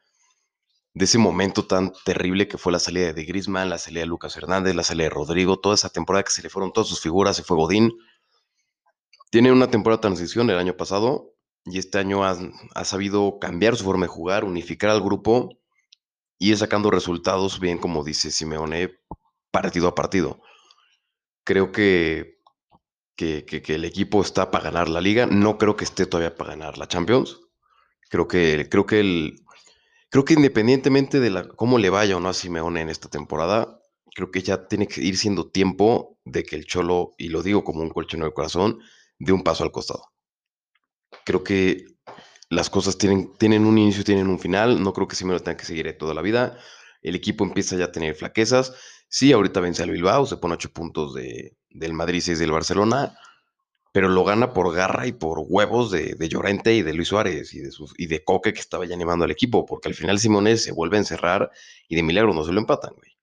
[0.93, 4.37] de ese momento tan terrible que fue la salida de Griezmann, la salida de Lucas
[4.37, 7.35] Hernández, la salida de Rodrigo, toda esa temporada que se le fueron todas sus figuras,
[7.35, 7.95] se fue Godín.
[9.31, 11.34] Tiene una temporada de transición el año pasado,
[11.67, 15.59] y este año ha, sabido cambiar su forma de jugar, unificar al grupo
[16.39, 18.99] y ir sacando resultados, bien como dice Simeone,
[19.51, 20.41] partido a partido.
[21.45, 22.41] Creo que,
[23.17, 26.79] que, el equipo está para ganar la liga, no creo que esté todavía para ganar
[26.79, 27.41] la Champions.
[28.11, 29.37] Creo que, creo que, el,
[30.11, 33.81] creo que independientemente de cómo le vaya o no a Simeone en esta temporada,
[34.15, 37.65] creo que ya tiene que ir siendo tiempo de que el Cholo, y lo digo
[37.65, 38.81] como un colchón del corazón,
[39.19, 40.14] dé un paso al costado
[41.25, 41.87] creo que
[42.51, 44.83] las cosas tienen, tienen un inicio tienen un final.
[44.83, 46.59] No creo que Simeone tenga que seguir toda la vida.
[47.03, 48.75] El equipo empieza ya a tener flaquezas.
[49.09, 53.17] Sí, ahorita vence al Bilbao, se pone ocho puntos de, del Madrid, seis del Barcelona,
[53.93, 57.55] pero lo gana por garra y por huevos de, de Llorente y de Luis Suárez
[57.55, 60.19] y de, sus, y de Coque que estaba ya animando al equipo, porque al final
[60.19, 61.51] Simone se vuelve a encerrar
[61.89, 63.14] y de milagro no se lo empatan, güey.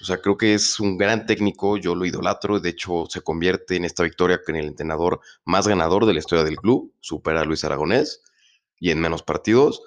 [0.00, 3.76] O sea, creo que es un gran técnico, yo lo idolatro, de hecho se convierte
[3.76, 7.44] en esta victoria en el entrenador más ganador de la historia del club, supera a
[7.44, 8.22] Luis Aragonés
[8.78, 9.82] y en menos partidos.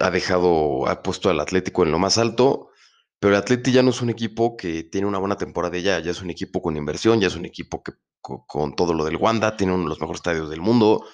[0.00, 2.70] Ha dejado, ha puesto al Atlético en lo más alto
[3.18, 6.12] Pero el Atleti ya no es un equipo que tiene una buena temporada ya, ya
[6.12, 9.16] es un equipo con inversión, ya es un equipo que con, con todo lo del
[9.16, 11.04] Wanda tiene uno de los mejores estadios del mundo.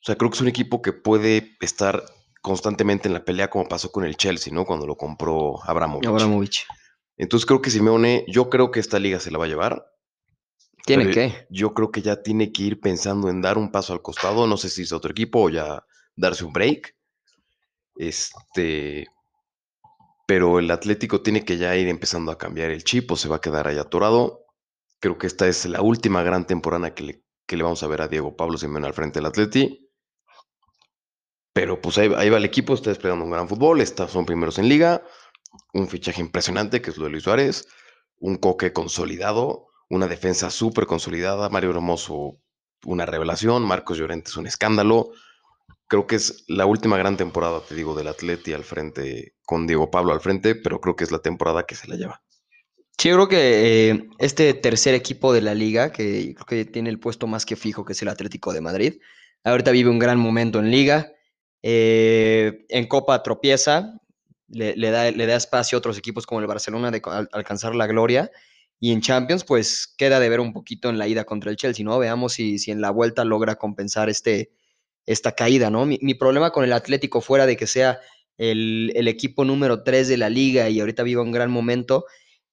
[0.00, 2.04] O sea, creo que es un equipo que puede estar
[2.42, 4.64] constantemente en la pelea como pasó con el Chelsea, ¿no?
[4.64, 6.06] Cuando lo compró Abramovich.
[6.06, 6.66] Abramovich.
[7.16, 9.86] Entonces creo que Simeone, yo creo que esta liga se la va a llevar.
[10.86, 11.46] ¿Tiene que?
[11.50, 14.56] Yo creo que ya tiene que ir pensando en dar un paso al costado, no
[14.56, 15.84] sé si es otro equipo o ya
[16.16, 16.94] darse un break.
[17.96, 19.06] Este,
[20.26, 23.36] pero el Atlético tiene que ya ir empezando a cambiar el chip o se va
[23.36, 24.46] a quedar ahí atorado.
[25.00, 28.02] Creo que esta es la última gran temporada que le, que le vamos a ver
[28.02, 29.87] a Diego Pablo Simeone al frente del Atleti.
[31.58, 34.68] Pero pues ahí, va el equipo, está desplegando un gran fútbol, está, son primeros en
[34.68, 35.02] liga,
[35.72, 37.66] un fichaje impresionante que es lo de Luis Suárez,
[38.20, 42.38] un coque consolidado, una defensa súper consolidada, Mario Hermoso
[42.84, 45.10] una revelación, Marcos Llorente es un escándalo.
[45.88, 49.90] Creo que es la última gran temporada, te digo, del Atleti al frente, con Diego
[49.90, 52.22] Pablo al frente, pero creo que es la temporada que se la lleva.
[52.98, 56.88] Sí, yo creo que eh, este tercer equipo de la liga, que creo que tiene
[56.88, 59.00] el puesto más que fijo, que es el Atlético de Madrid,
[59.42, 61.14] ahorita vive un gran momento en liga.
[61.62, 64.00] Eh, en Copa tropieza,
[64.48, 67.86] le, da, le, da, espacio a otros equipos como el Barcelona de al, alcanzar la
[67.86, 68.30] gloria.
[68.80, 71.84] Y en Champions, pues queda de ver un poquito en la ida contra el Chelsea,
[71.84, 71.98] ¿no?
[71.98, 74.52] Veamos si, si en la vuelta logra compensar este,
[75.04, 75.84] esta caída, ¿no?
[75.84, 77.98] Mi, mi, problema con el Atlético, fuera de que sea
[78.36, 82.04] el, el equipo número 3 de la liga y ahorita viva un gran momento,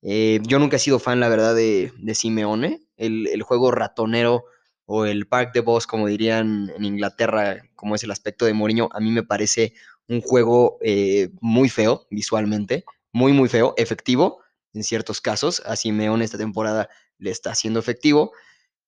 [0.02, 2.82] eh, yo nunca he sido fan, la verdad, de, de Simeone.
[2.96, 4.46] El, el, juego ratonero
[4.86, 8.90] o el Park de Boss, como dirían en Inglaterra, como es el aspecto de Mourinho,
[8.92, 9.74] a mí me parece
[10.08, 14.40] un juego eh, muy feo visualmente, muy, muy feo, efectivo
[14.74, 15.62] en ciertos casos.
[15.66, 18.32] A Simeone esta temporada le está haciendo efectivo,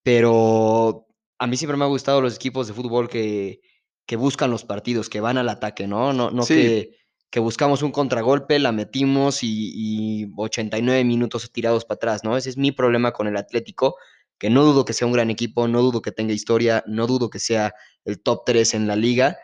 [0.04, 1.08] pero
[1.40, 3.62] a mí siempre me ha gustado los equipos de fútbol que,
[4.06, 6.14] que buscan los partidos, que van al ataque, ¿no?
[6.14, 6.56] No, no sí.
[6.56, 6.98] que,
[7.30, 12.38] que, buscamos un contragolpe, la metimos y, y 89 minutos tirados para atrás, ¿no?
[12.38, 13.96] Ese es mi problema con el Atlético
[14.40, 17.30] que no dudo que sea un gran equipo, no dudo que tenga historia, no dudo
[17.30, 17.74] que sea
[18.06, 19.38] el top 3 en la liga,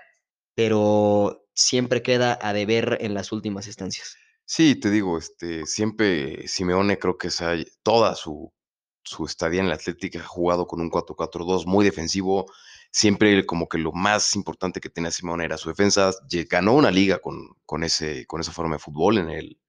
[0.55, 4.15] pero siempre queda a deber en las últimas instancias.
[4.45, 8.51] Sí, te digo, este, siempre Simeone creo que esa, toda su,
[9.03, 12.51] su estadía en la Atlética ha jugado con un 4-4-2 muy defensivo.
[12.91, 16.11] Siempre como que lo más importante que tenía Simeone era su defensa.
[16.49, 19.59] Ganó una liga con, con, ese, con esa forma de fútbol en, el,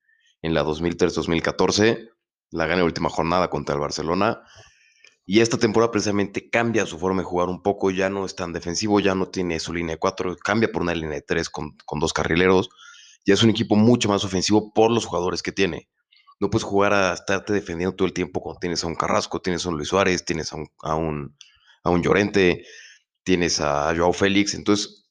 [0.43, 2.11] en la 2003-2014.
[2.51, 4.43] La gana en última jornada contra el Barcelona.
[5.27, 8.53] Y esta temporada precisamente cambia su forma de jugar un poco, ya no es tan
[8.53, 11.77] defensivo, ya no tiene su línea de 4, cambia por una línea de 3 con,
[11.87, 12.69] con, dos carrileros.
[13.25, 15.89] Ya es un equipo mucho más ofensivo por los jugadores que tiene.
[16.41, 19.65] No puedes jugar a estarte defendiendo todo el tiempo cuando tienes a un Carrasco, tienes
[19.65, 21.37] a un Luis Suárez, tienes a un, a un,
[21.85, 22.67] a un Llorente,
[23.23, 24.53] tienes a Joao Félix.
[24.53, 25.07] Entonces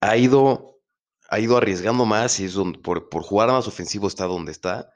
[0.00, 0.80] ha ido,
[1.28, 4.90] ha ido arriesgando más y es por, por jugar más ofensivo está donde está,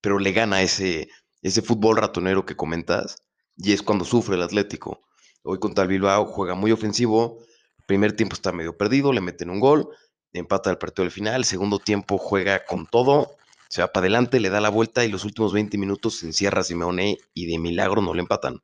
[0.00, 1.08] pero le gana ese,
[1.42, 3.25] ese fútbol ratonero que comentas
[3.56, 5.02] y es cuando sufre el Atlético.
[5.42, 7.38] Hoy contra el Bilbao juega muy ofensivo,
[7.86, 9.88] primer tiempo está medio perdido, le meten un gol,
[10.32, 13.36] empata el partido del final, segundo tiempo juega con todo,
[13.68, 16.62] se va para adelante, le da la vuelta y los últimos 20 minutos se encierra
[16.62, 18.62] Simeone y de milagro no le empatan.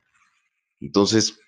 [0.80, 1.38] Entonces,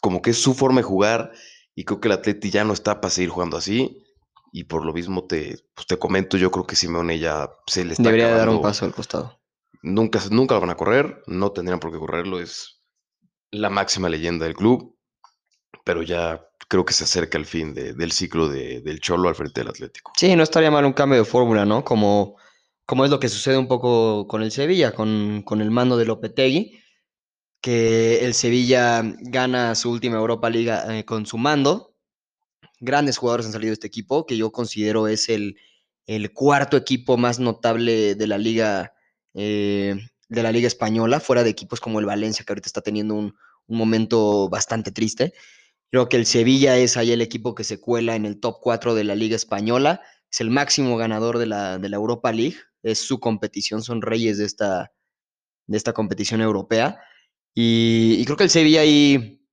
[0.00, 1.32] como que es su forma de jugar
[1.74, 4.04] y creo que el Atleti ya no está para seguir jugando así
[4.52, 7.92] y por lo mismo te, pues te comento, yo creo que Simeone ya se le
[7.92, 8.52] está Debería acabando.
[8.52, 9.38] dar un paso al costado.
[9.82, 12.82] Nunca, nunca lo van a correr, no tendrían por qué correrlo, es
[13.50, 14.96] la máxima leyenda del club,
[15.84, 19.34] pero ya creo que se acerca el fin de, del ciclo de, del Cholo al
[19.34, 20.12] frente del Atlético.
[20.16, 21.84] Sí, no estaría mal un cambio de fórmula, ¿no?
[21.84, 22.36] Como,
[22.84, 26.04] como es lo que sucede un poco con el Sevilla, con, con el mando de
[26.04, 26.80] Lopetegui,
[27.60, 31.94] que el Sevilla gana su última Europa Liga eh, con su mando.
[32.80, 35.56] Grandes jugadores han salido de este equipo, que yo considero es el,
[36.06, 38.92] el cuarto equipo más notable de la liga
[39.40, 39.94] eh,
[40.28, 43.34] de la Liga Española, fuera de equipos como el Valencia, que ahorita está teniendo un,
[43.66, 45.32] un, momento bastante triste.
[45.90, 48.94] Creo que el Sevilla es ahí el equipo que se cuela en el top 4
[48.94, 52.98] de la Liga Española, es el máximo ganador de la, de la Europa League, es
[52.98, 54.92] su competición, son reyes de esta,
[55.66, 57.00] de esta competición europea.
[57.54, 59.46] Y, creo que el Sevilla ahí,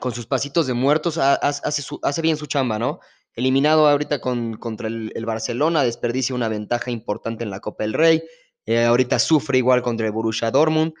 [0.00, 3.00] con sus pasitos de muertos, hace bien su chamba, ¿no?
[3.34, 7.92] Eliminado ahorita con, contra el, el Barcelona, desperdicia una ventaja importante en la Copa del
[7.92, 8.22] Rey.
[8.66, 10.92] Eh, ahorita sufre igual contra el Borussia Dortmund,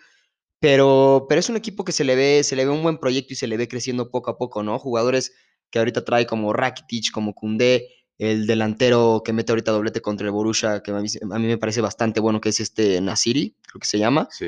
[0.60, 3.34] pero, pero es un equipo que se le, ve, se le ve un buen proyecto
[3.34, 4.78] y se le ve creciendo poco a poco, ¿no?
[4.78, 5.32] Jugadores
[5.70, 7.88] que ahorita trae como Rakitic, como Koundé,
[8.18, 11.58] el delantero que mete ahorita doblete contra el Borussia, que a mí, a mí me
[11.58, 14.28] parece bastante bueno, que es este Nasiri, creo que se llama.
[14.30, 14.46] Sí.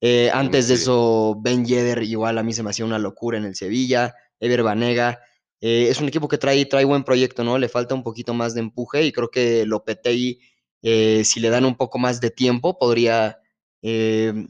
[0.00, 3.44] Eh, antes de eso, Ben Yedder igual a mí se me hacía una locura en
[3.44, 5.20] el Sevilla, Ever Banega.
[5.60, 7.58] Eh, es un equipo que trae, trae buen proyecto, ¿no?
[7.58, 10.40] Le falta un poquito más de empuje y creo que Lopetegui
[10.82, 13.38] eh, si le dan un poco más de tiempo, podría,
[13.82, 14.46] eh,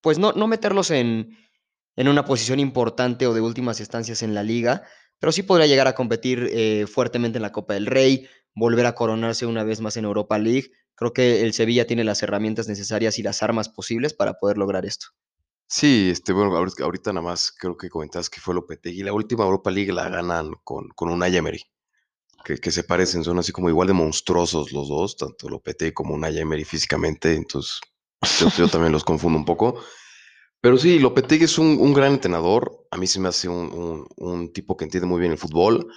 [0.00, 1.36] pues no, no meterlos en,
[1.96, 4.82] en una posición importante o de últimas instancias en la liga,
[5.18, 8.94] pero sí podría llegar a competir eh, fuertemente en la Copa del Rey, volver a
[8.94, 10.72] coronarse una vez más en Europa League.
[10.94, 14.84] Creo que el Sevilla tiene las herramientas necesarias y las armas posibles para poder lograr
[14.84, 15.08] esto.
[15.66, 19.02] Sí, este, bueno, ahorita, nada más creo que comentabas que fue Lopetegui.
[19.02, 21.62] La última Europa League la ganan con, con un Emery,
[22.44, 26.14] que, que se parecen, son así como igual de monstruosos los dos, tanto Lopetegui como
[26.14, 27.80] un Emery físicamente, entonces
[28.40, 29.80] yo, yo también los confundo un poco.
[30.60, 32.86] Pero sí, Lopetegui es un, un gran entrenador.
[32.90, 35.92] A mí se me hace un, un- un tipo que entiende muy bien el fútbol.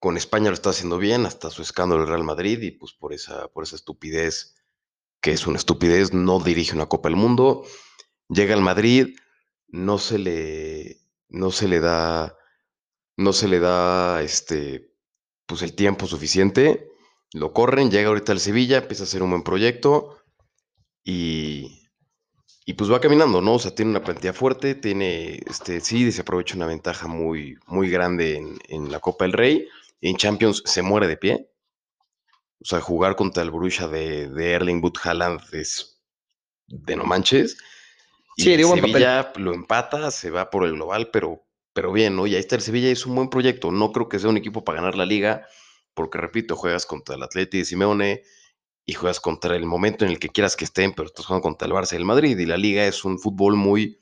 [0.00, 3.12] Con España lo está haciendo bien, hasta su escándalo del Real Madrid, y pues por
[3.12, 4.54] esa, por esa estupidez,
[5.20, 7.64] que es una estupidez, no dirige una Copa del Mundo.
[8.28, 9.16] Llega al Madrid,
[9.68, 12.36] no se le, no se le da,
[13.16, 14.93] no se le da este,
[15.46, 16.90] pues el tiempo suficiente.
[17.32, 20.18] Lo corren, llega ahorita al Sevilla, empieza a hacer un buen proyecto
[21.02, 21.88] y,
[22.64, 23.54] y pues va caminando, ¿no?
[23.54, 27.90] O sea, tiene una plantilla fuerte, tiene, este, sí, se aprovecha una ventaja muy, muy
[27.90, 29.68] grande en, en la Copa del Rey.
[30.00, 31.50] En Champions se muere de pie.
[32.60, 36.00] O sea, jugar contra el Borussia de, de Erling Haaland es
[36.66, 37.58] de no manches.
[38.36, 38.94] Y Sí, dio buen papel.
[38.94, 41.43] Sevilla lo empata, se va por el global, pero,
[41.74, 42.26] pero bien, ¿no?
[42.28, 43.72] Y ahí está el Sevilla, es un buen proyecto.
[43.72, 45.46] No creo que sea un equipo para ganar la liga,
[45.94, 48.22] porque repito, juegas contra el Atleti de Simeone
[48.86, 51.68] y juegas contra el momento en el que quieras que estén, pero estás jugando contra
[51.68, 52.38] el Barça y el Madrid.
[52.38, 53.98] Y la liga es un fútbol muy,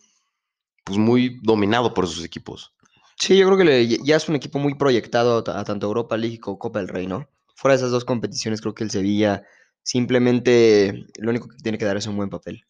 [0.84, 2.74] pues muy dominado por esos equipos.
[3.18, 6.16] Sí, yo creo que le- ya es un equipo muy proyectado a, a tanto Europa
[6.16, 7.28] League como Copa del Rey, ¿no?
[7.54, 9.44] Fuera de esas dos competiciones, creo que el Sevilla
[9.82, 12.64] simplemente lo único que tiene que dar es un buen papel.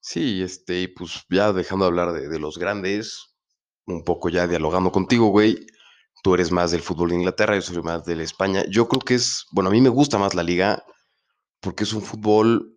[0.00, 3.35] Sí, este, y pues ya dejando de hablar de, de los grandes,
[3.86, 5.66] un poco ya dialogando contigo, güey.
[6.22, 8.64] Tú eres más del fútbol de Inglaterra, yo soy más de España.
[8.68, 10.84] Yo creo que es, bueno, a mí me gusta más la liga
[11.60, 12.74] porque es un fútbol,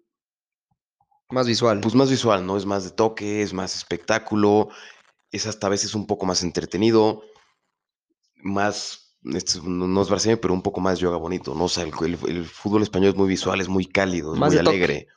[1.29, 1.79] Más visual.
[1.81, 2.57] pues más visual, ¿no?
[2.57, 4.69] Es más de toque, es más espectáculo,
[5.31, 7.23] es hasta a veces un poco más entretenido,
[8.43, 11.65] más, este, no, es brasileño, pero un poco más yoga bonito, ¿no?
[11.65, 14.53] O sea, el, el- el fútbol español es muy visual, es muy cálido, es Más
[14.53, 15.07] muy toque.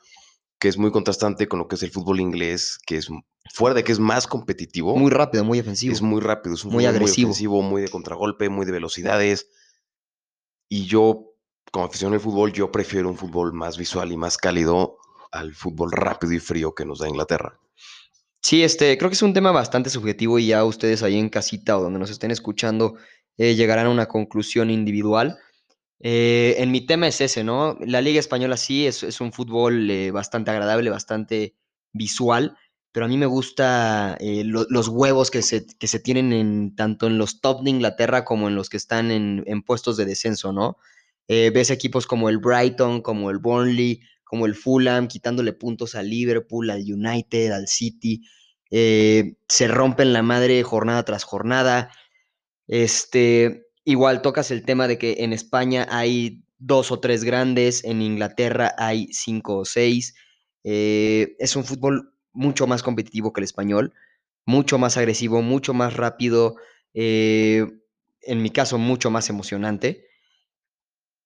[0.63, 3.09] Que es muy contrastante con lo que es el fútbol inglés, que es
[3.53, 4.95] fuera de que es más competitivo.
[4.95, 5.93] Muy rápido, muy ofensivo.
[5.93, 7.27] Es muy rápido, es un Muy agresivo.
[7.27, 9.49] muy ofensivo, muy de contragolpe, muy de velocidades.
[10.69, 11.33] Y yo,
[11.73, 14.99] como aficionado al fútbol, yo prefiero un fútbol más visual y más cálido
[15.33, 17.59] al fútbol rápido y frío que nos da Inglaterra.
[18.41, 21.77] Sí, este, creo que es un tema bastante subjetivo y ya ustedes ahí en casita
[21.77, 22.95] o donde nos estén escuchando
[23.37, 25.37] eh, llegarán a una conclusión individual.
[26.05, 27.77] Eh, en mi tema es ese, ¿no?
[27.85, 31.55] La Liga Española sí es, un fútbol eh, bastante agradable, bastante
[31.93, 32.57] visual,
[32.91, 35.61] pero a mí me gusta eh, lo- los huevos que se,
[36.01, 39.63] tienen en, tanto en los top de Inglaterra como en los que están en, en
[39.63, 40.77] puestos de descenso, ¿no?
[41.27, 46.69] Ves equipos como el Brighton, como el Burnley, como el Fulham, quitándole puntos al Liverpool,
[46.69, 48.21] al United, al City.
[48.69, 51.89] se rompen la madre jornada tras jornada.
[52.67, 58.01] Este, igual tocas el tema de que en España hay dos o tres grandes, en
[58.01, 60.15] Inglaterra hay cinco o seis.
[60.63, 63.93] Eh, es un fútbol mucho más competitivo que el español,
[64.45, 66.55] mucho más agresivo, mucho más rápido,
[66.93, 67.67] eh,
[68.21, 70.07] en mi caso mucho más emocionante.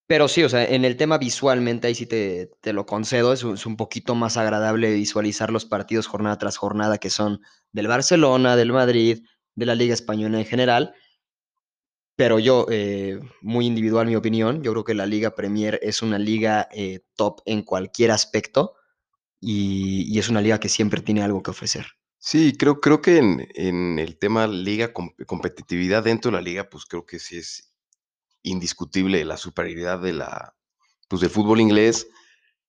[0.07, 3.43] Pero sí, o sea, en el tema visualmente, ahí sí te, te lo concedo, es
[3.43, 7.41] un, es un poquito más agradable visualizar los partidos jornada tras jornada que son
[7.73, 9.23] del Barcelona, del Madrid,
[9.55, 10.93] de la Liga Española en general.
[12.17, 16.19] Pero yo, eh, muy individual mi opinión, yo creo que la Liga Premier es una
[16.19, 18.75] liga eh, top en cualquier aspecto
[19.41, 21.87] y, y es una liga que siempre tiene algo que ofrecer.
[22.19, 26.69] Sí, creo, creo que en, en el tema liga, com- competitividad dentro de la liga,
[26.69, 27.73] pues creo que sí es
[28.43, 30.55] indiscutible la superioridad de la,
[31.09, 32.07] pues del fútbol inglés.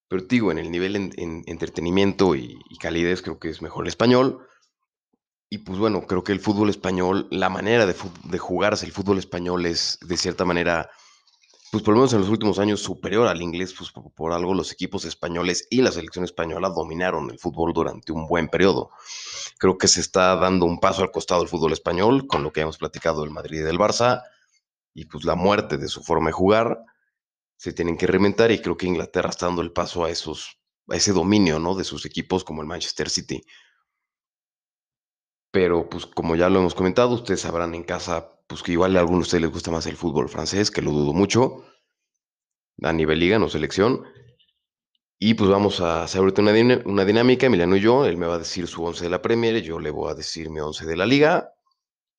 [0.08, 3.86] Pero digo, en el nivel en, en entretenimiento y, y calidez, creo que es mejor
[3.86, 4.47] el español.
[5.50, 7.94] Y pues bueno, creo que el fútbol español, la manera de,
[8.24, 10.90] de jugarse el fútbol español es de cierta manera,
[11.72, 14.52] pues por lo menos en los últimos años superior al inglés, pues por, por algo
[14.52, 18.90] los equipos españoles y la selección española dominaron el fútbol durante un buen periodo.
[19.58, 22.60] Creo que se está dando un paso al costado del fútbol español, con lo que
[22.60, 24.22] hemos platicado del Madrid y del Barça,
[24.92, 26.78] y pues la muerte de su forma de jugar,
[27.56, 30.96] se tienen que reinventar y creo que Inglaterra está dando el paso a esos, a
[30.96, 31.74] ese dominio, ¿no?
[31.74, 33.42] De sus equipos como el Manchester City.
[35.50, 39.00] Pero pues como ya lo hemos comentado, ustedes sabrán en casa, pues que igual a
[39.00, 41.64] algunos de ustedes les gusta más el fútbol francés, que lo dudo mucho,
[42.82, 44.04] a nivel liga, no selección.
[45.18, 48.36] Y pues vamos a hacer ahorita una, una dinámica, Emiliano y yo, él me va
[48.36, 50.96] a decir su 11 de la Premier, yo le voy a decir mi 11 de
[50.96, 51.52] la liga.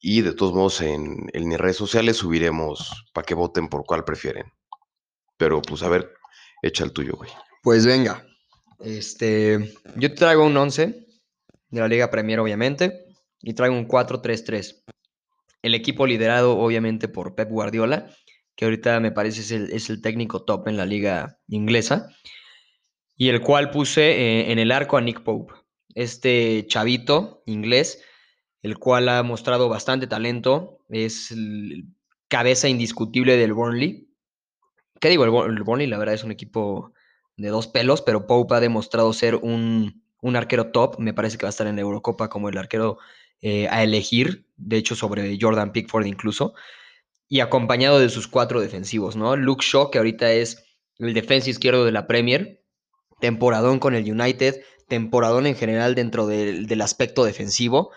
[0.01, 4.05] Y de todos modos en, en mis redes sociales subiremos para que voten por cuál
[4.05, 4.45] prefieren.
[5.37, 6.13] Pero pues a ver,
[6.61, 7.29] Echa el tuyo, güey.
[7.63, 8.25] Pues venga.
[8.79, 10.85] Este, yo te traigo un 11
[11.69, 13.08] de la Liga Premier, obviamente,
[13.41, 14.83] y traigo un 4-3-3.
[15.61, 18.09] El equipo liderado, obviamente, por Pep Guardiola,
[18.55, 22.09] que ahorita me parece es el, es el técnico top en la liga inglesa,
[23.15, 25.53] y el cual puse eh, en el arco a Nick Pope,
[25.93, 28.03] este chavito inglés,
[28.61, 31.33] el cual ha mostrado bastante talento, es
[32.27, 34.09] cabeza indiscutible del Burnley.
[34.99, 35.25] ¿Qué digo?
[35.45, 36.93] El Burnley, la verdad, es un equipo
[37.37, 40.99] de dos pelos, pero Pope ha demostrado ser un, un arquero top.
[40.99, 42.97] Me parece que va a estar en la Eurocopa como el arquero
[43.41, 46.53] eh, a elegir, de hecho, sobre Jordan Pickford incluso,
[47.29, 49.35] y acompañado de sus cuatro defensivos, ¿no?
[49.37, 50.65] Luke Shaw, que ahorita es
[50.97, 52.63] el defensa izquierdo de la Premier,
[53.21, 57.91] temporadón con el United, temporadón en general dentro del, aspecto defensivo,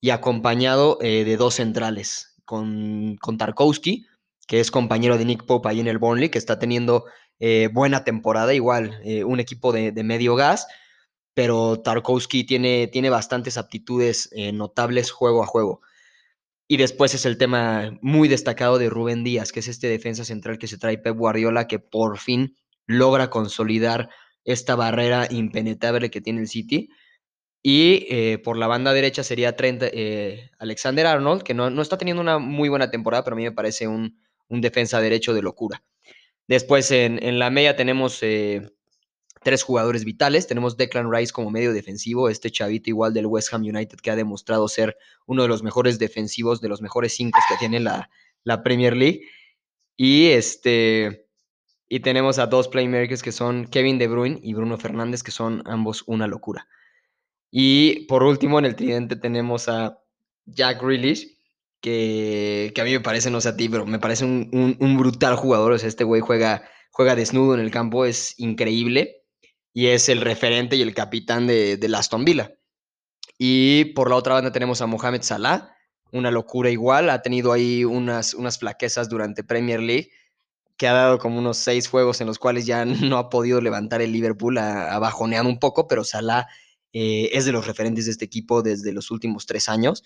[0.00, 4.06] y acompañado eh, de dos centrales, con, con Tarkowski,
[4.46, 7.04] que es compañero de Nick Pope ahí en el Burnley, que está teniendo
[7.38, 10.68] eh, buena temporada, igual, un equipo de, de, medio gas,
[11.36, 15.82] pero Tarkowski tiene, tiene bastantes aptitudes eh, notables juego a juego.
[16.66, 20.56] Y después es el tema muy destacado de Rubén Díaz, que es este defensa central
[20.56, 22.56] que se trae Pep Guardiola, que por fin
[22.86, 24.08] logra consolidar
[24.44, 26.88] esta barrera impenetrable que tiene el City.
[27.62, 31.98] Y eh, por la banda derecha sería Trent eh, Alexander Arnold, que no, no, está
[31.98, 34.18] teniendo una muy buena temporada, pero a mí me parece un,
[34.48, 35.84] un defensa derecho de locura.
[36.48, 38.70] Después en, en la media tenemos eh,
[39.46, 40.48] tres jugadores vitales.
[40.48, 44.16] Tenemos Declan Rice como medio defensivo, este chavito igual del West Ham United que ha
[44.16, 48.10] demostrado ser uno de los mejores defensivos, de los mejores cinco que tiene la,
[48.42, 49.20] la Premier League.
[49.96, 51.28] Y este
[51.88, 55.62] y tenemos a dos playmakers que son Kevin De Bruyne y Bruno Fernández, que son
[55.64, 56.66] ambos una locura.
[57.52, 60.02] Y por último, en el tridente tenemos a
[60.44, 61.38] Jack Grealish,
[61.80, 64.98] que, a mí me parece, no sé a ti, pero me parece un, un, un
[64.98, 65.70] brutal jugador.
[65.70, 69.22] O sea, este güey juega, juega desnudo en el campo, es increíble.
[69.76, 72.54] Y es el referente y el capitán de, de Aston Villa.
[73.36, 75.76] Y por la otra banda tenemos a Mohamed Salah,
[76.12, 77.10] una locura igual.
[77.10, 80.12] Ha tenido ahí unas, unas flaquezas durante Premier League
[80.78, 84.00] que ha dado como unos seis juegos en los cuales ya no ha podido levantar
[84.00, 86.46] el Liverpool, ha, ha bajoneado un poco, pero Salah
[86.94, 90.04] eh, es de los referentes de este equipo desde los últimos tres años.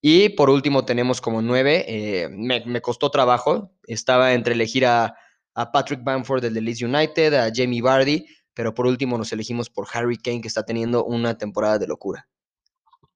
[0.00, 5.14] Y por último tenemos como nueve, eh, me, me, costó trabajo, estaba entre elegir a,
[5.54, 8.24] a Patrick Bamford del Leeds United, a Jamie Vardy,
[8.54, 12.28] pero por último nos elegimos por Harry Kane, que está teniendo una temporada de locura.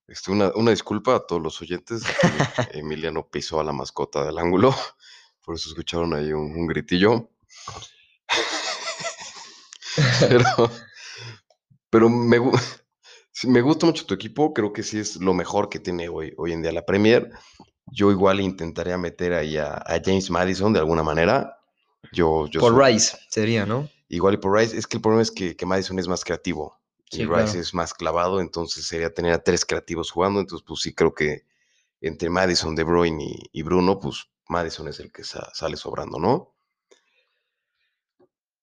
[0.06, 2.02] Este, una, una, disculpa a todos los oyentes.
[2.72, 4.74] Emiliano pisó a la mascota del ángulo.
[5.44, 7.30] Por eso escucharon ahí un, un gritillo.
[10.20, 10.70] pero,
[11.90, 12.38] pero me,
[13.44, 14.52] me, gusta mucho tu equipo.
[14.52, 17.30] Creo que sí es lo mejor que tiene hoy, hoy en día la Premier.
[17.86, 21.58] Yo igual intentaría meter ahí a, a James Madison de alguna manera.
[22.12, 23.88] Yo, yo por soy, Rice sería, ¿no?
[24.08, 24.76] Igual y por Rice.
[24.76, 26.78] Es que el problema es que, que Madison es más creativo.
[27.10, 27.60] Sí, y Rice claro.
[27.60, 28.40] es más clavado.
[28.40, 30.40] Entonces sería tener a tres creativos jugando.
[30.40, 31.46] Entonces, pues sí creo que
[32.00, 36.18] entre Madison, De Bruyne y, y Bruno, pues Madison es el que sa sale sobrando,
[36.18, 36.54] ¿no?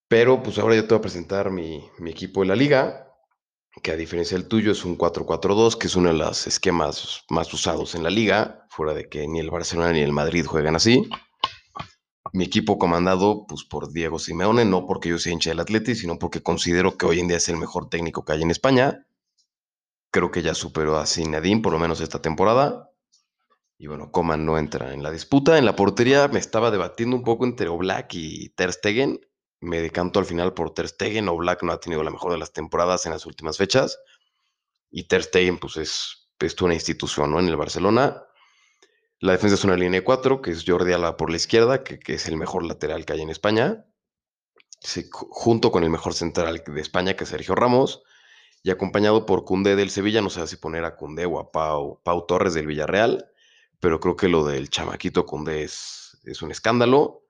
[0.08, 3.08] Pero pues ahora yo te voy a presentar mi, mi, equipo de la liga,
[3.82, 7.54] que a diferencia del tuyo es un 4-4-2, que es uno de los esquemas más
[7.54, 11.10] usados en la liga, fuera de que ni el Barcelona ni el Madrid juegan así.
[12.34, 16.20] Mi equipo comandado pues, por Diego Simeone, no porque yo sea hincha del Atleti, sino
[16.20, 19.06] porque considero que hoy en día es el mejor técnico que hay en España.
[20.12, 22.92] Creo que ya superó a Zinedine, por lo menos esta temporada.
[23.78, 25.58] Y bueno, Coman no entra en la disputa.
[25.58, 29.20] En la portería me estaba debatiendo un poco entre Oblak y Ter Stegen.
[29.60, 31.28] Me decanto al final por Ter Stegen.
[31.28, 33.98] Oblak no ha tenido la mejor de las temporadas en las últimas fechas.
[34.92, 37.40] Y Ter Stegen, pues es, es una institución, ¿no?
[37.40, 38.24] En el Barcelona.
[39.22, 42.00] La defensa es una línea de cuatro, que es Jordi Alba por la izquierda, que,
[42.08, 43.86] es el mejor lateral que hay en España.
[45.12, 48.02] Junto con el mejor central de España, que es Sergio Ramos.
[48.64, 50.24] Y acompañado por Cundé del Sevilla.
[50.24, 53.28] No sé si poner a Cundé o a Pau, Torres del Villarreal
[53.80, 57.24] pero creo que lo del chamaquito Conde es, es, un escándalo.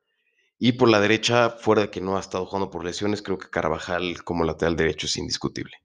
[0.59, 3.49] Y por la derecha, fuera de que no ha estado jugando por lesiones, creo que
[3.49, 5.77] Carvajal como lateral derecho es indiscutible.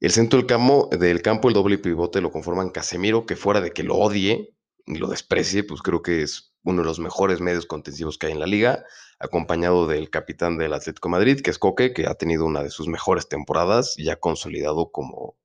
[0.00, 3.72] El centro del campo, del campo, el doble pivote lo conforman Casemiro, que fuera de
[3.72, 4.54] que lo odie
[4.86, 8.40] lo desprecie, pues creo que es uno de los mejores medios contensivos que hay en
[8.40, 8.84] la liga,
[9.18, 12.88] acompañado del capitán del Atlético Madrid, que es Coque, que ha tenido una de sus
[12.88, 15.36] mejores temporadas y ha consolidado como,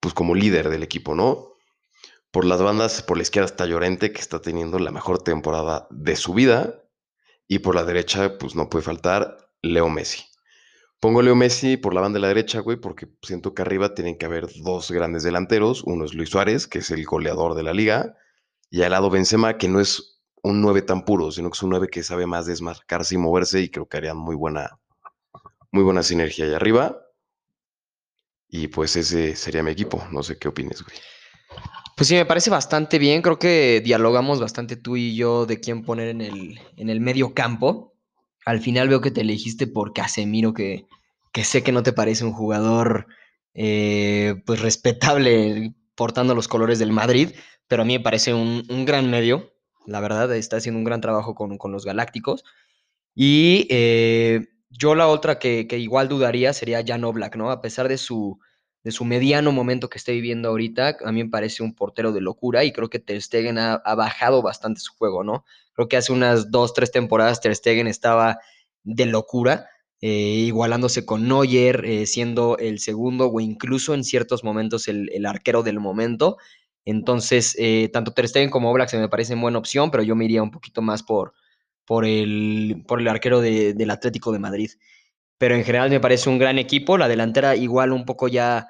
[0.00, 1.50] pues como líder del equipo, ¿no?
[2.30, 6.14] Por las bandas, por la izquierda está Llorente, que está teniendo la mejor temporada de
[6.14, 6.84] su vida.
[7.48, 10.29] Y por la derecha, pues no puede faltar Leo Messi.
[11.00, 14.18] Pongo Leo Messi por la banda de la derecha, güey, porque siento que arriba tienen
[14.18, 15.82] que haber dos grandes delanteros.
[15.84, 18.18] Uno es Luis Suárez, que es el goleador de la liga.
[18.70, 21.70] Y al lado Benzema, que no es un 9 tan puro, sino que es un
[21.70, 24.78] 9 que sabe más desmarcarse y moverse y creo que harían muy buena,
[25.72, 26.98] muy buena sinergia ahí arriba.
[28.48, 30.04] Y pues ese sería mi equipo.
[30.10, 30.96] No sé qué opines, güey.
[31.96, 33.22] Pues sí, me parece bastante bien.
[33.22, 37.32] Creo que dialogamos bastante tú y yo de quién poner en el, en el medio
[37.32, 37.94] campo.
[38.46, 40.86] Al final veo que te elegiste por Casemiro, que,
[41.32, 43.06] que sé que no te parece un jugador
[43.54, 47.30] eh, pues respetable portando los colores del Madrid,
[47.68, 49.52] pero a mí me parece un, un gran medio.
[49.86, 52.44] La verdad, está haciendo un gran trabajo con, con los Galácticos.
[53.14, 57.50] Y eh, yo la otra que, que, igual dudaría sería Jan Oblak, ¿no?
[57.50, 58.38] A pesar de su,
[58.82, 62.20] de su mediano momento que esté viviendo ahorita, a mí me parece un portero de
[62.20, 65.44] locura y creo que Ter Stegen ha, bajado bastante su juego, ¿no?
[65.74, 68.38] Creo que hace unas dos, tres temporadas Ter Stegen estaba
[68.82, 69.66] de locura,
[70.00, 70.08] eh,
[70.46, 75.62] igualándose con Neuer, eh, siendo el segundo o incluso en ciertos momentos el, el arquero
[75.62, 76.38] del momento.
[76.86, 80.24] Entonces, eh, tanto Ter Stegen como Oblak se me parecen buena opción, pero yo me
[80.24, 81.34] iría un poquito más por,
[81.84, 84.70] por, el, por el arquero de, del Atlético de Madrid
[85.40, 86.98] pero en general me parece un gran equipo.
[86.98, 88.68] La delantera igual un poco ya,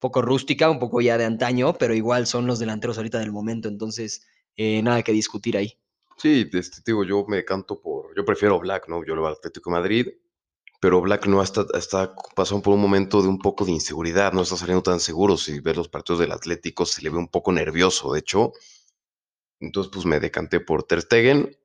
[0.00, 3.68] poco rústica, un poco ya de antaño, pero igual son los delanteros ahorita del momento,
[3.68, 4.26] entonces
[4.56, 5.78] eh, nada que discutir ahí.
[6.16, 9.04] Sí, este, digo, yo me canto por, yo prefiero Black, ¿no?
[9.04, 10.08] Yo voy al Atlético Madrid,
[10.80, 14.42] pero Black no está, está pasando por un momento de un poco de inseguridad, no
[14.42, 15.36] está saliendo tan seguro.
[15.36, 18.54] Si ves los partidos del Atlético, se le ve un poco nervioso, de hecho.
[19.60, 21.56] Entonces, pues me decanté por Ter Stegen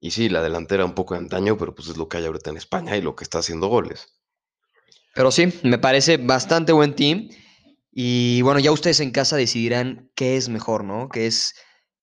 [0.00, 2.50] y sí, la delantera un poco de antaño, pero pues es lo que hay ahorita
[2.50, 4.18] en España y lo que está haciendo goles.
[5.14, 7.28] Pero sí, me parece bastante buen team.
[7.92, 11.08] Y bueno, ya ustedes en casa decidirán qué es mejor, ¿no?
[11.08, 11.56] ¿Qué es,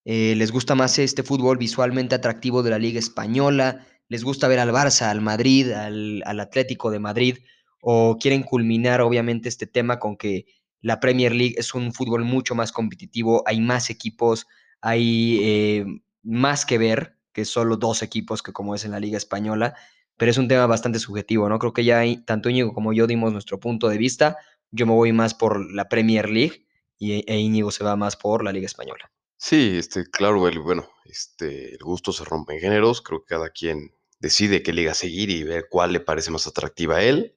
[0.04, 3.86] eh, les gusta más este fútbol visualmente atractivo de la Liga Española?
[4.08, 7.38] ¿Les gusta ver al Barça, al Madrid, al, Atlético de Madrid?
[7.80, 10.44] ¿O quieren culminar, obviamente, este tema con que
[10.82, 14.46] la Premier League es un fútbol mucho más competitivo, hay más equipos,
[14.82, 15.86] hay eh,
[16.22, 19.74] más que ver, que solo dos equipos que como es en la Liga Española,
[20.16, 21.58] pero es un tema bastante subjetivo, ¿no?
[21.58, 24.38] Creo que ya hay, tanto Íñigo como yo dimos nuestro punto de vista.
[24.70, 26.64] Yo me voy más por la Premier League
[26.96, 29.12] y e Íñigo se va más por la Liga Española.
[29.36, 33.02] Sí, este, claro, el, bueno, este, el gusto se rompe en géneros.
[33.02, 36.96] Creo que cada quien decide qué liga seguir y ver cuál le parece más atractiva
[36.96, 37.36] a él.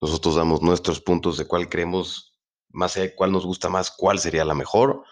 [0.00, 2.38] Nosotros damos nuestros puntos de cuál creemos
[2.68, 5.02] más de cuál nos gusta más, cuál sería la mejor.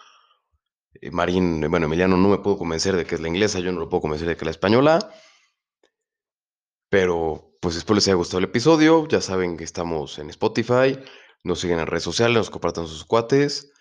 [0.95, 3.79] Eh, Marín, bueno, Emiliano no me puedo convencer de que es la inglesa, yo no
[3.79, 4.99] lo puedo convencer de que es la española.
[6.89, 9.07] Pero pues espero les haya gustado el episodio.
[9.07, 10.97] Ya saben que estamos en Spotify.
[11.43, 13.71] Nos siguen en redes sociales, nos compartan sus cuates.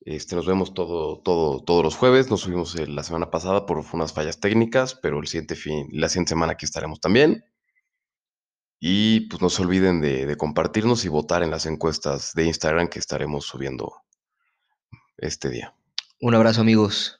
[0.00, 2.30] Este, nos vemos todo, todo, todos los jueves.
[2.30, 6.30] Nos subimos la semana pasada por unas fallas técnicas, pero el siguiente fin, la siguiente
[6.30, 7.44] semana aquí estaremos también.
[8.80, 12.88] Y pues no se olviden de, de compartirnos y votar en las encuestas de Instagram
[12.88, 13.92] que estaremos subiendo
[15.16, 15.77] este día.
[16.20, 17.17] Un abrazo amigos.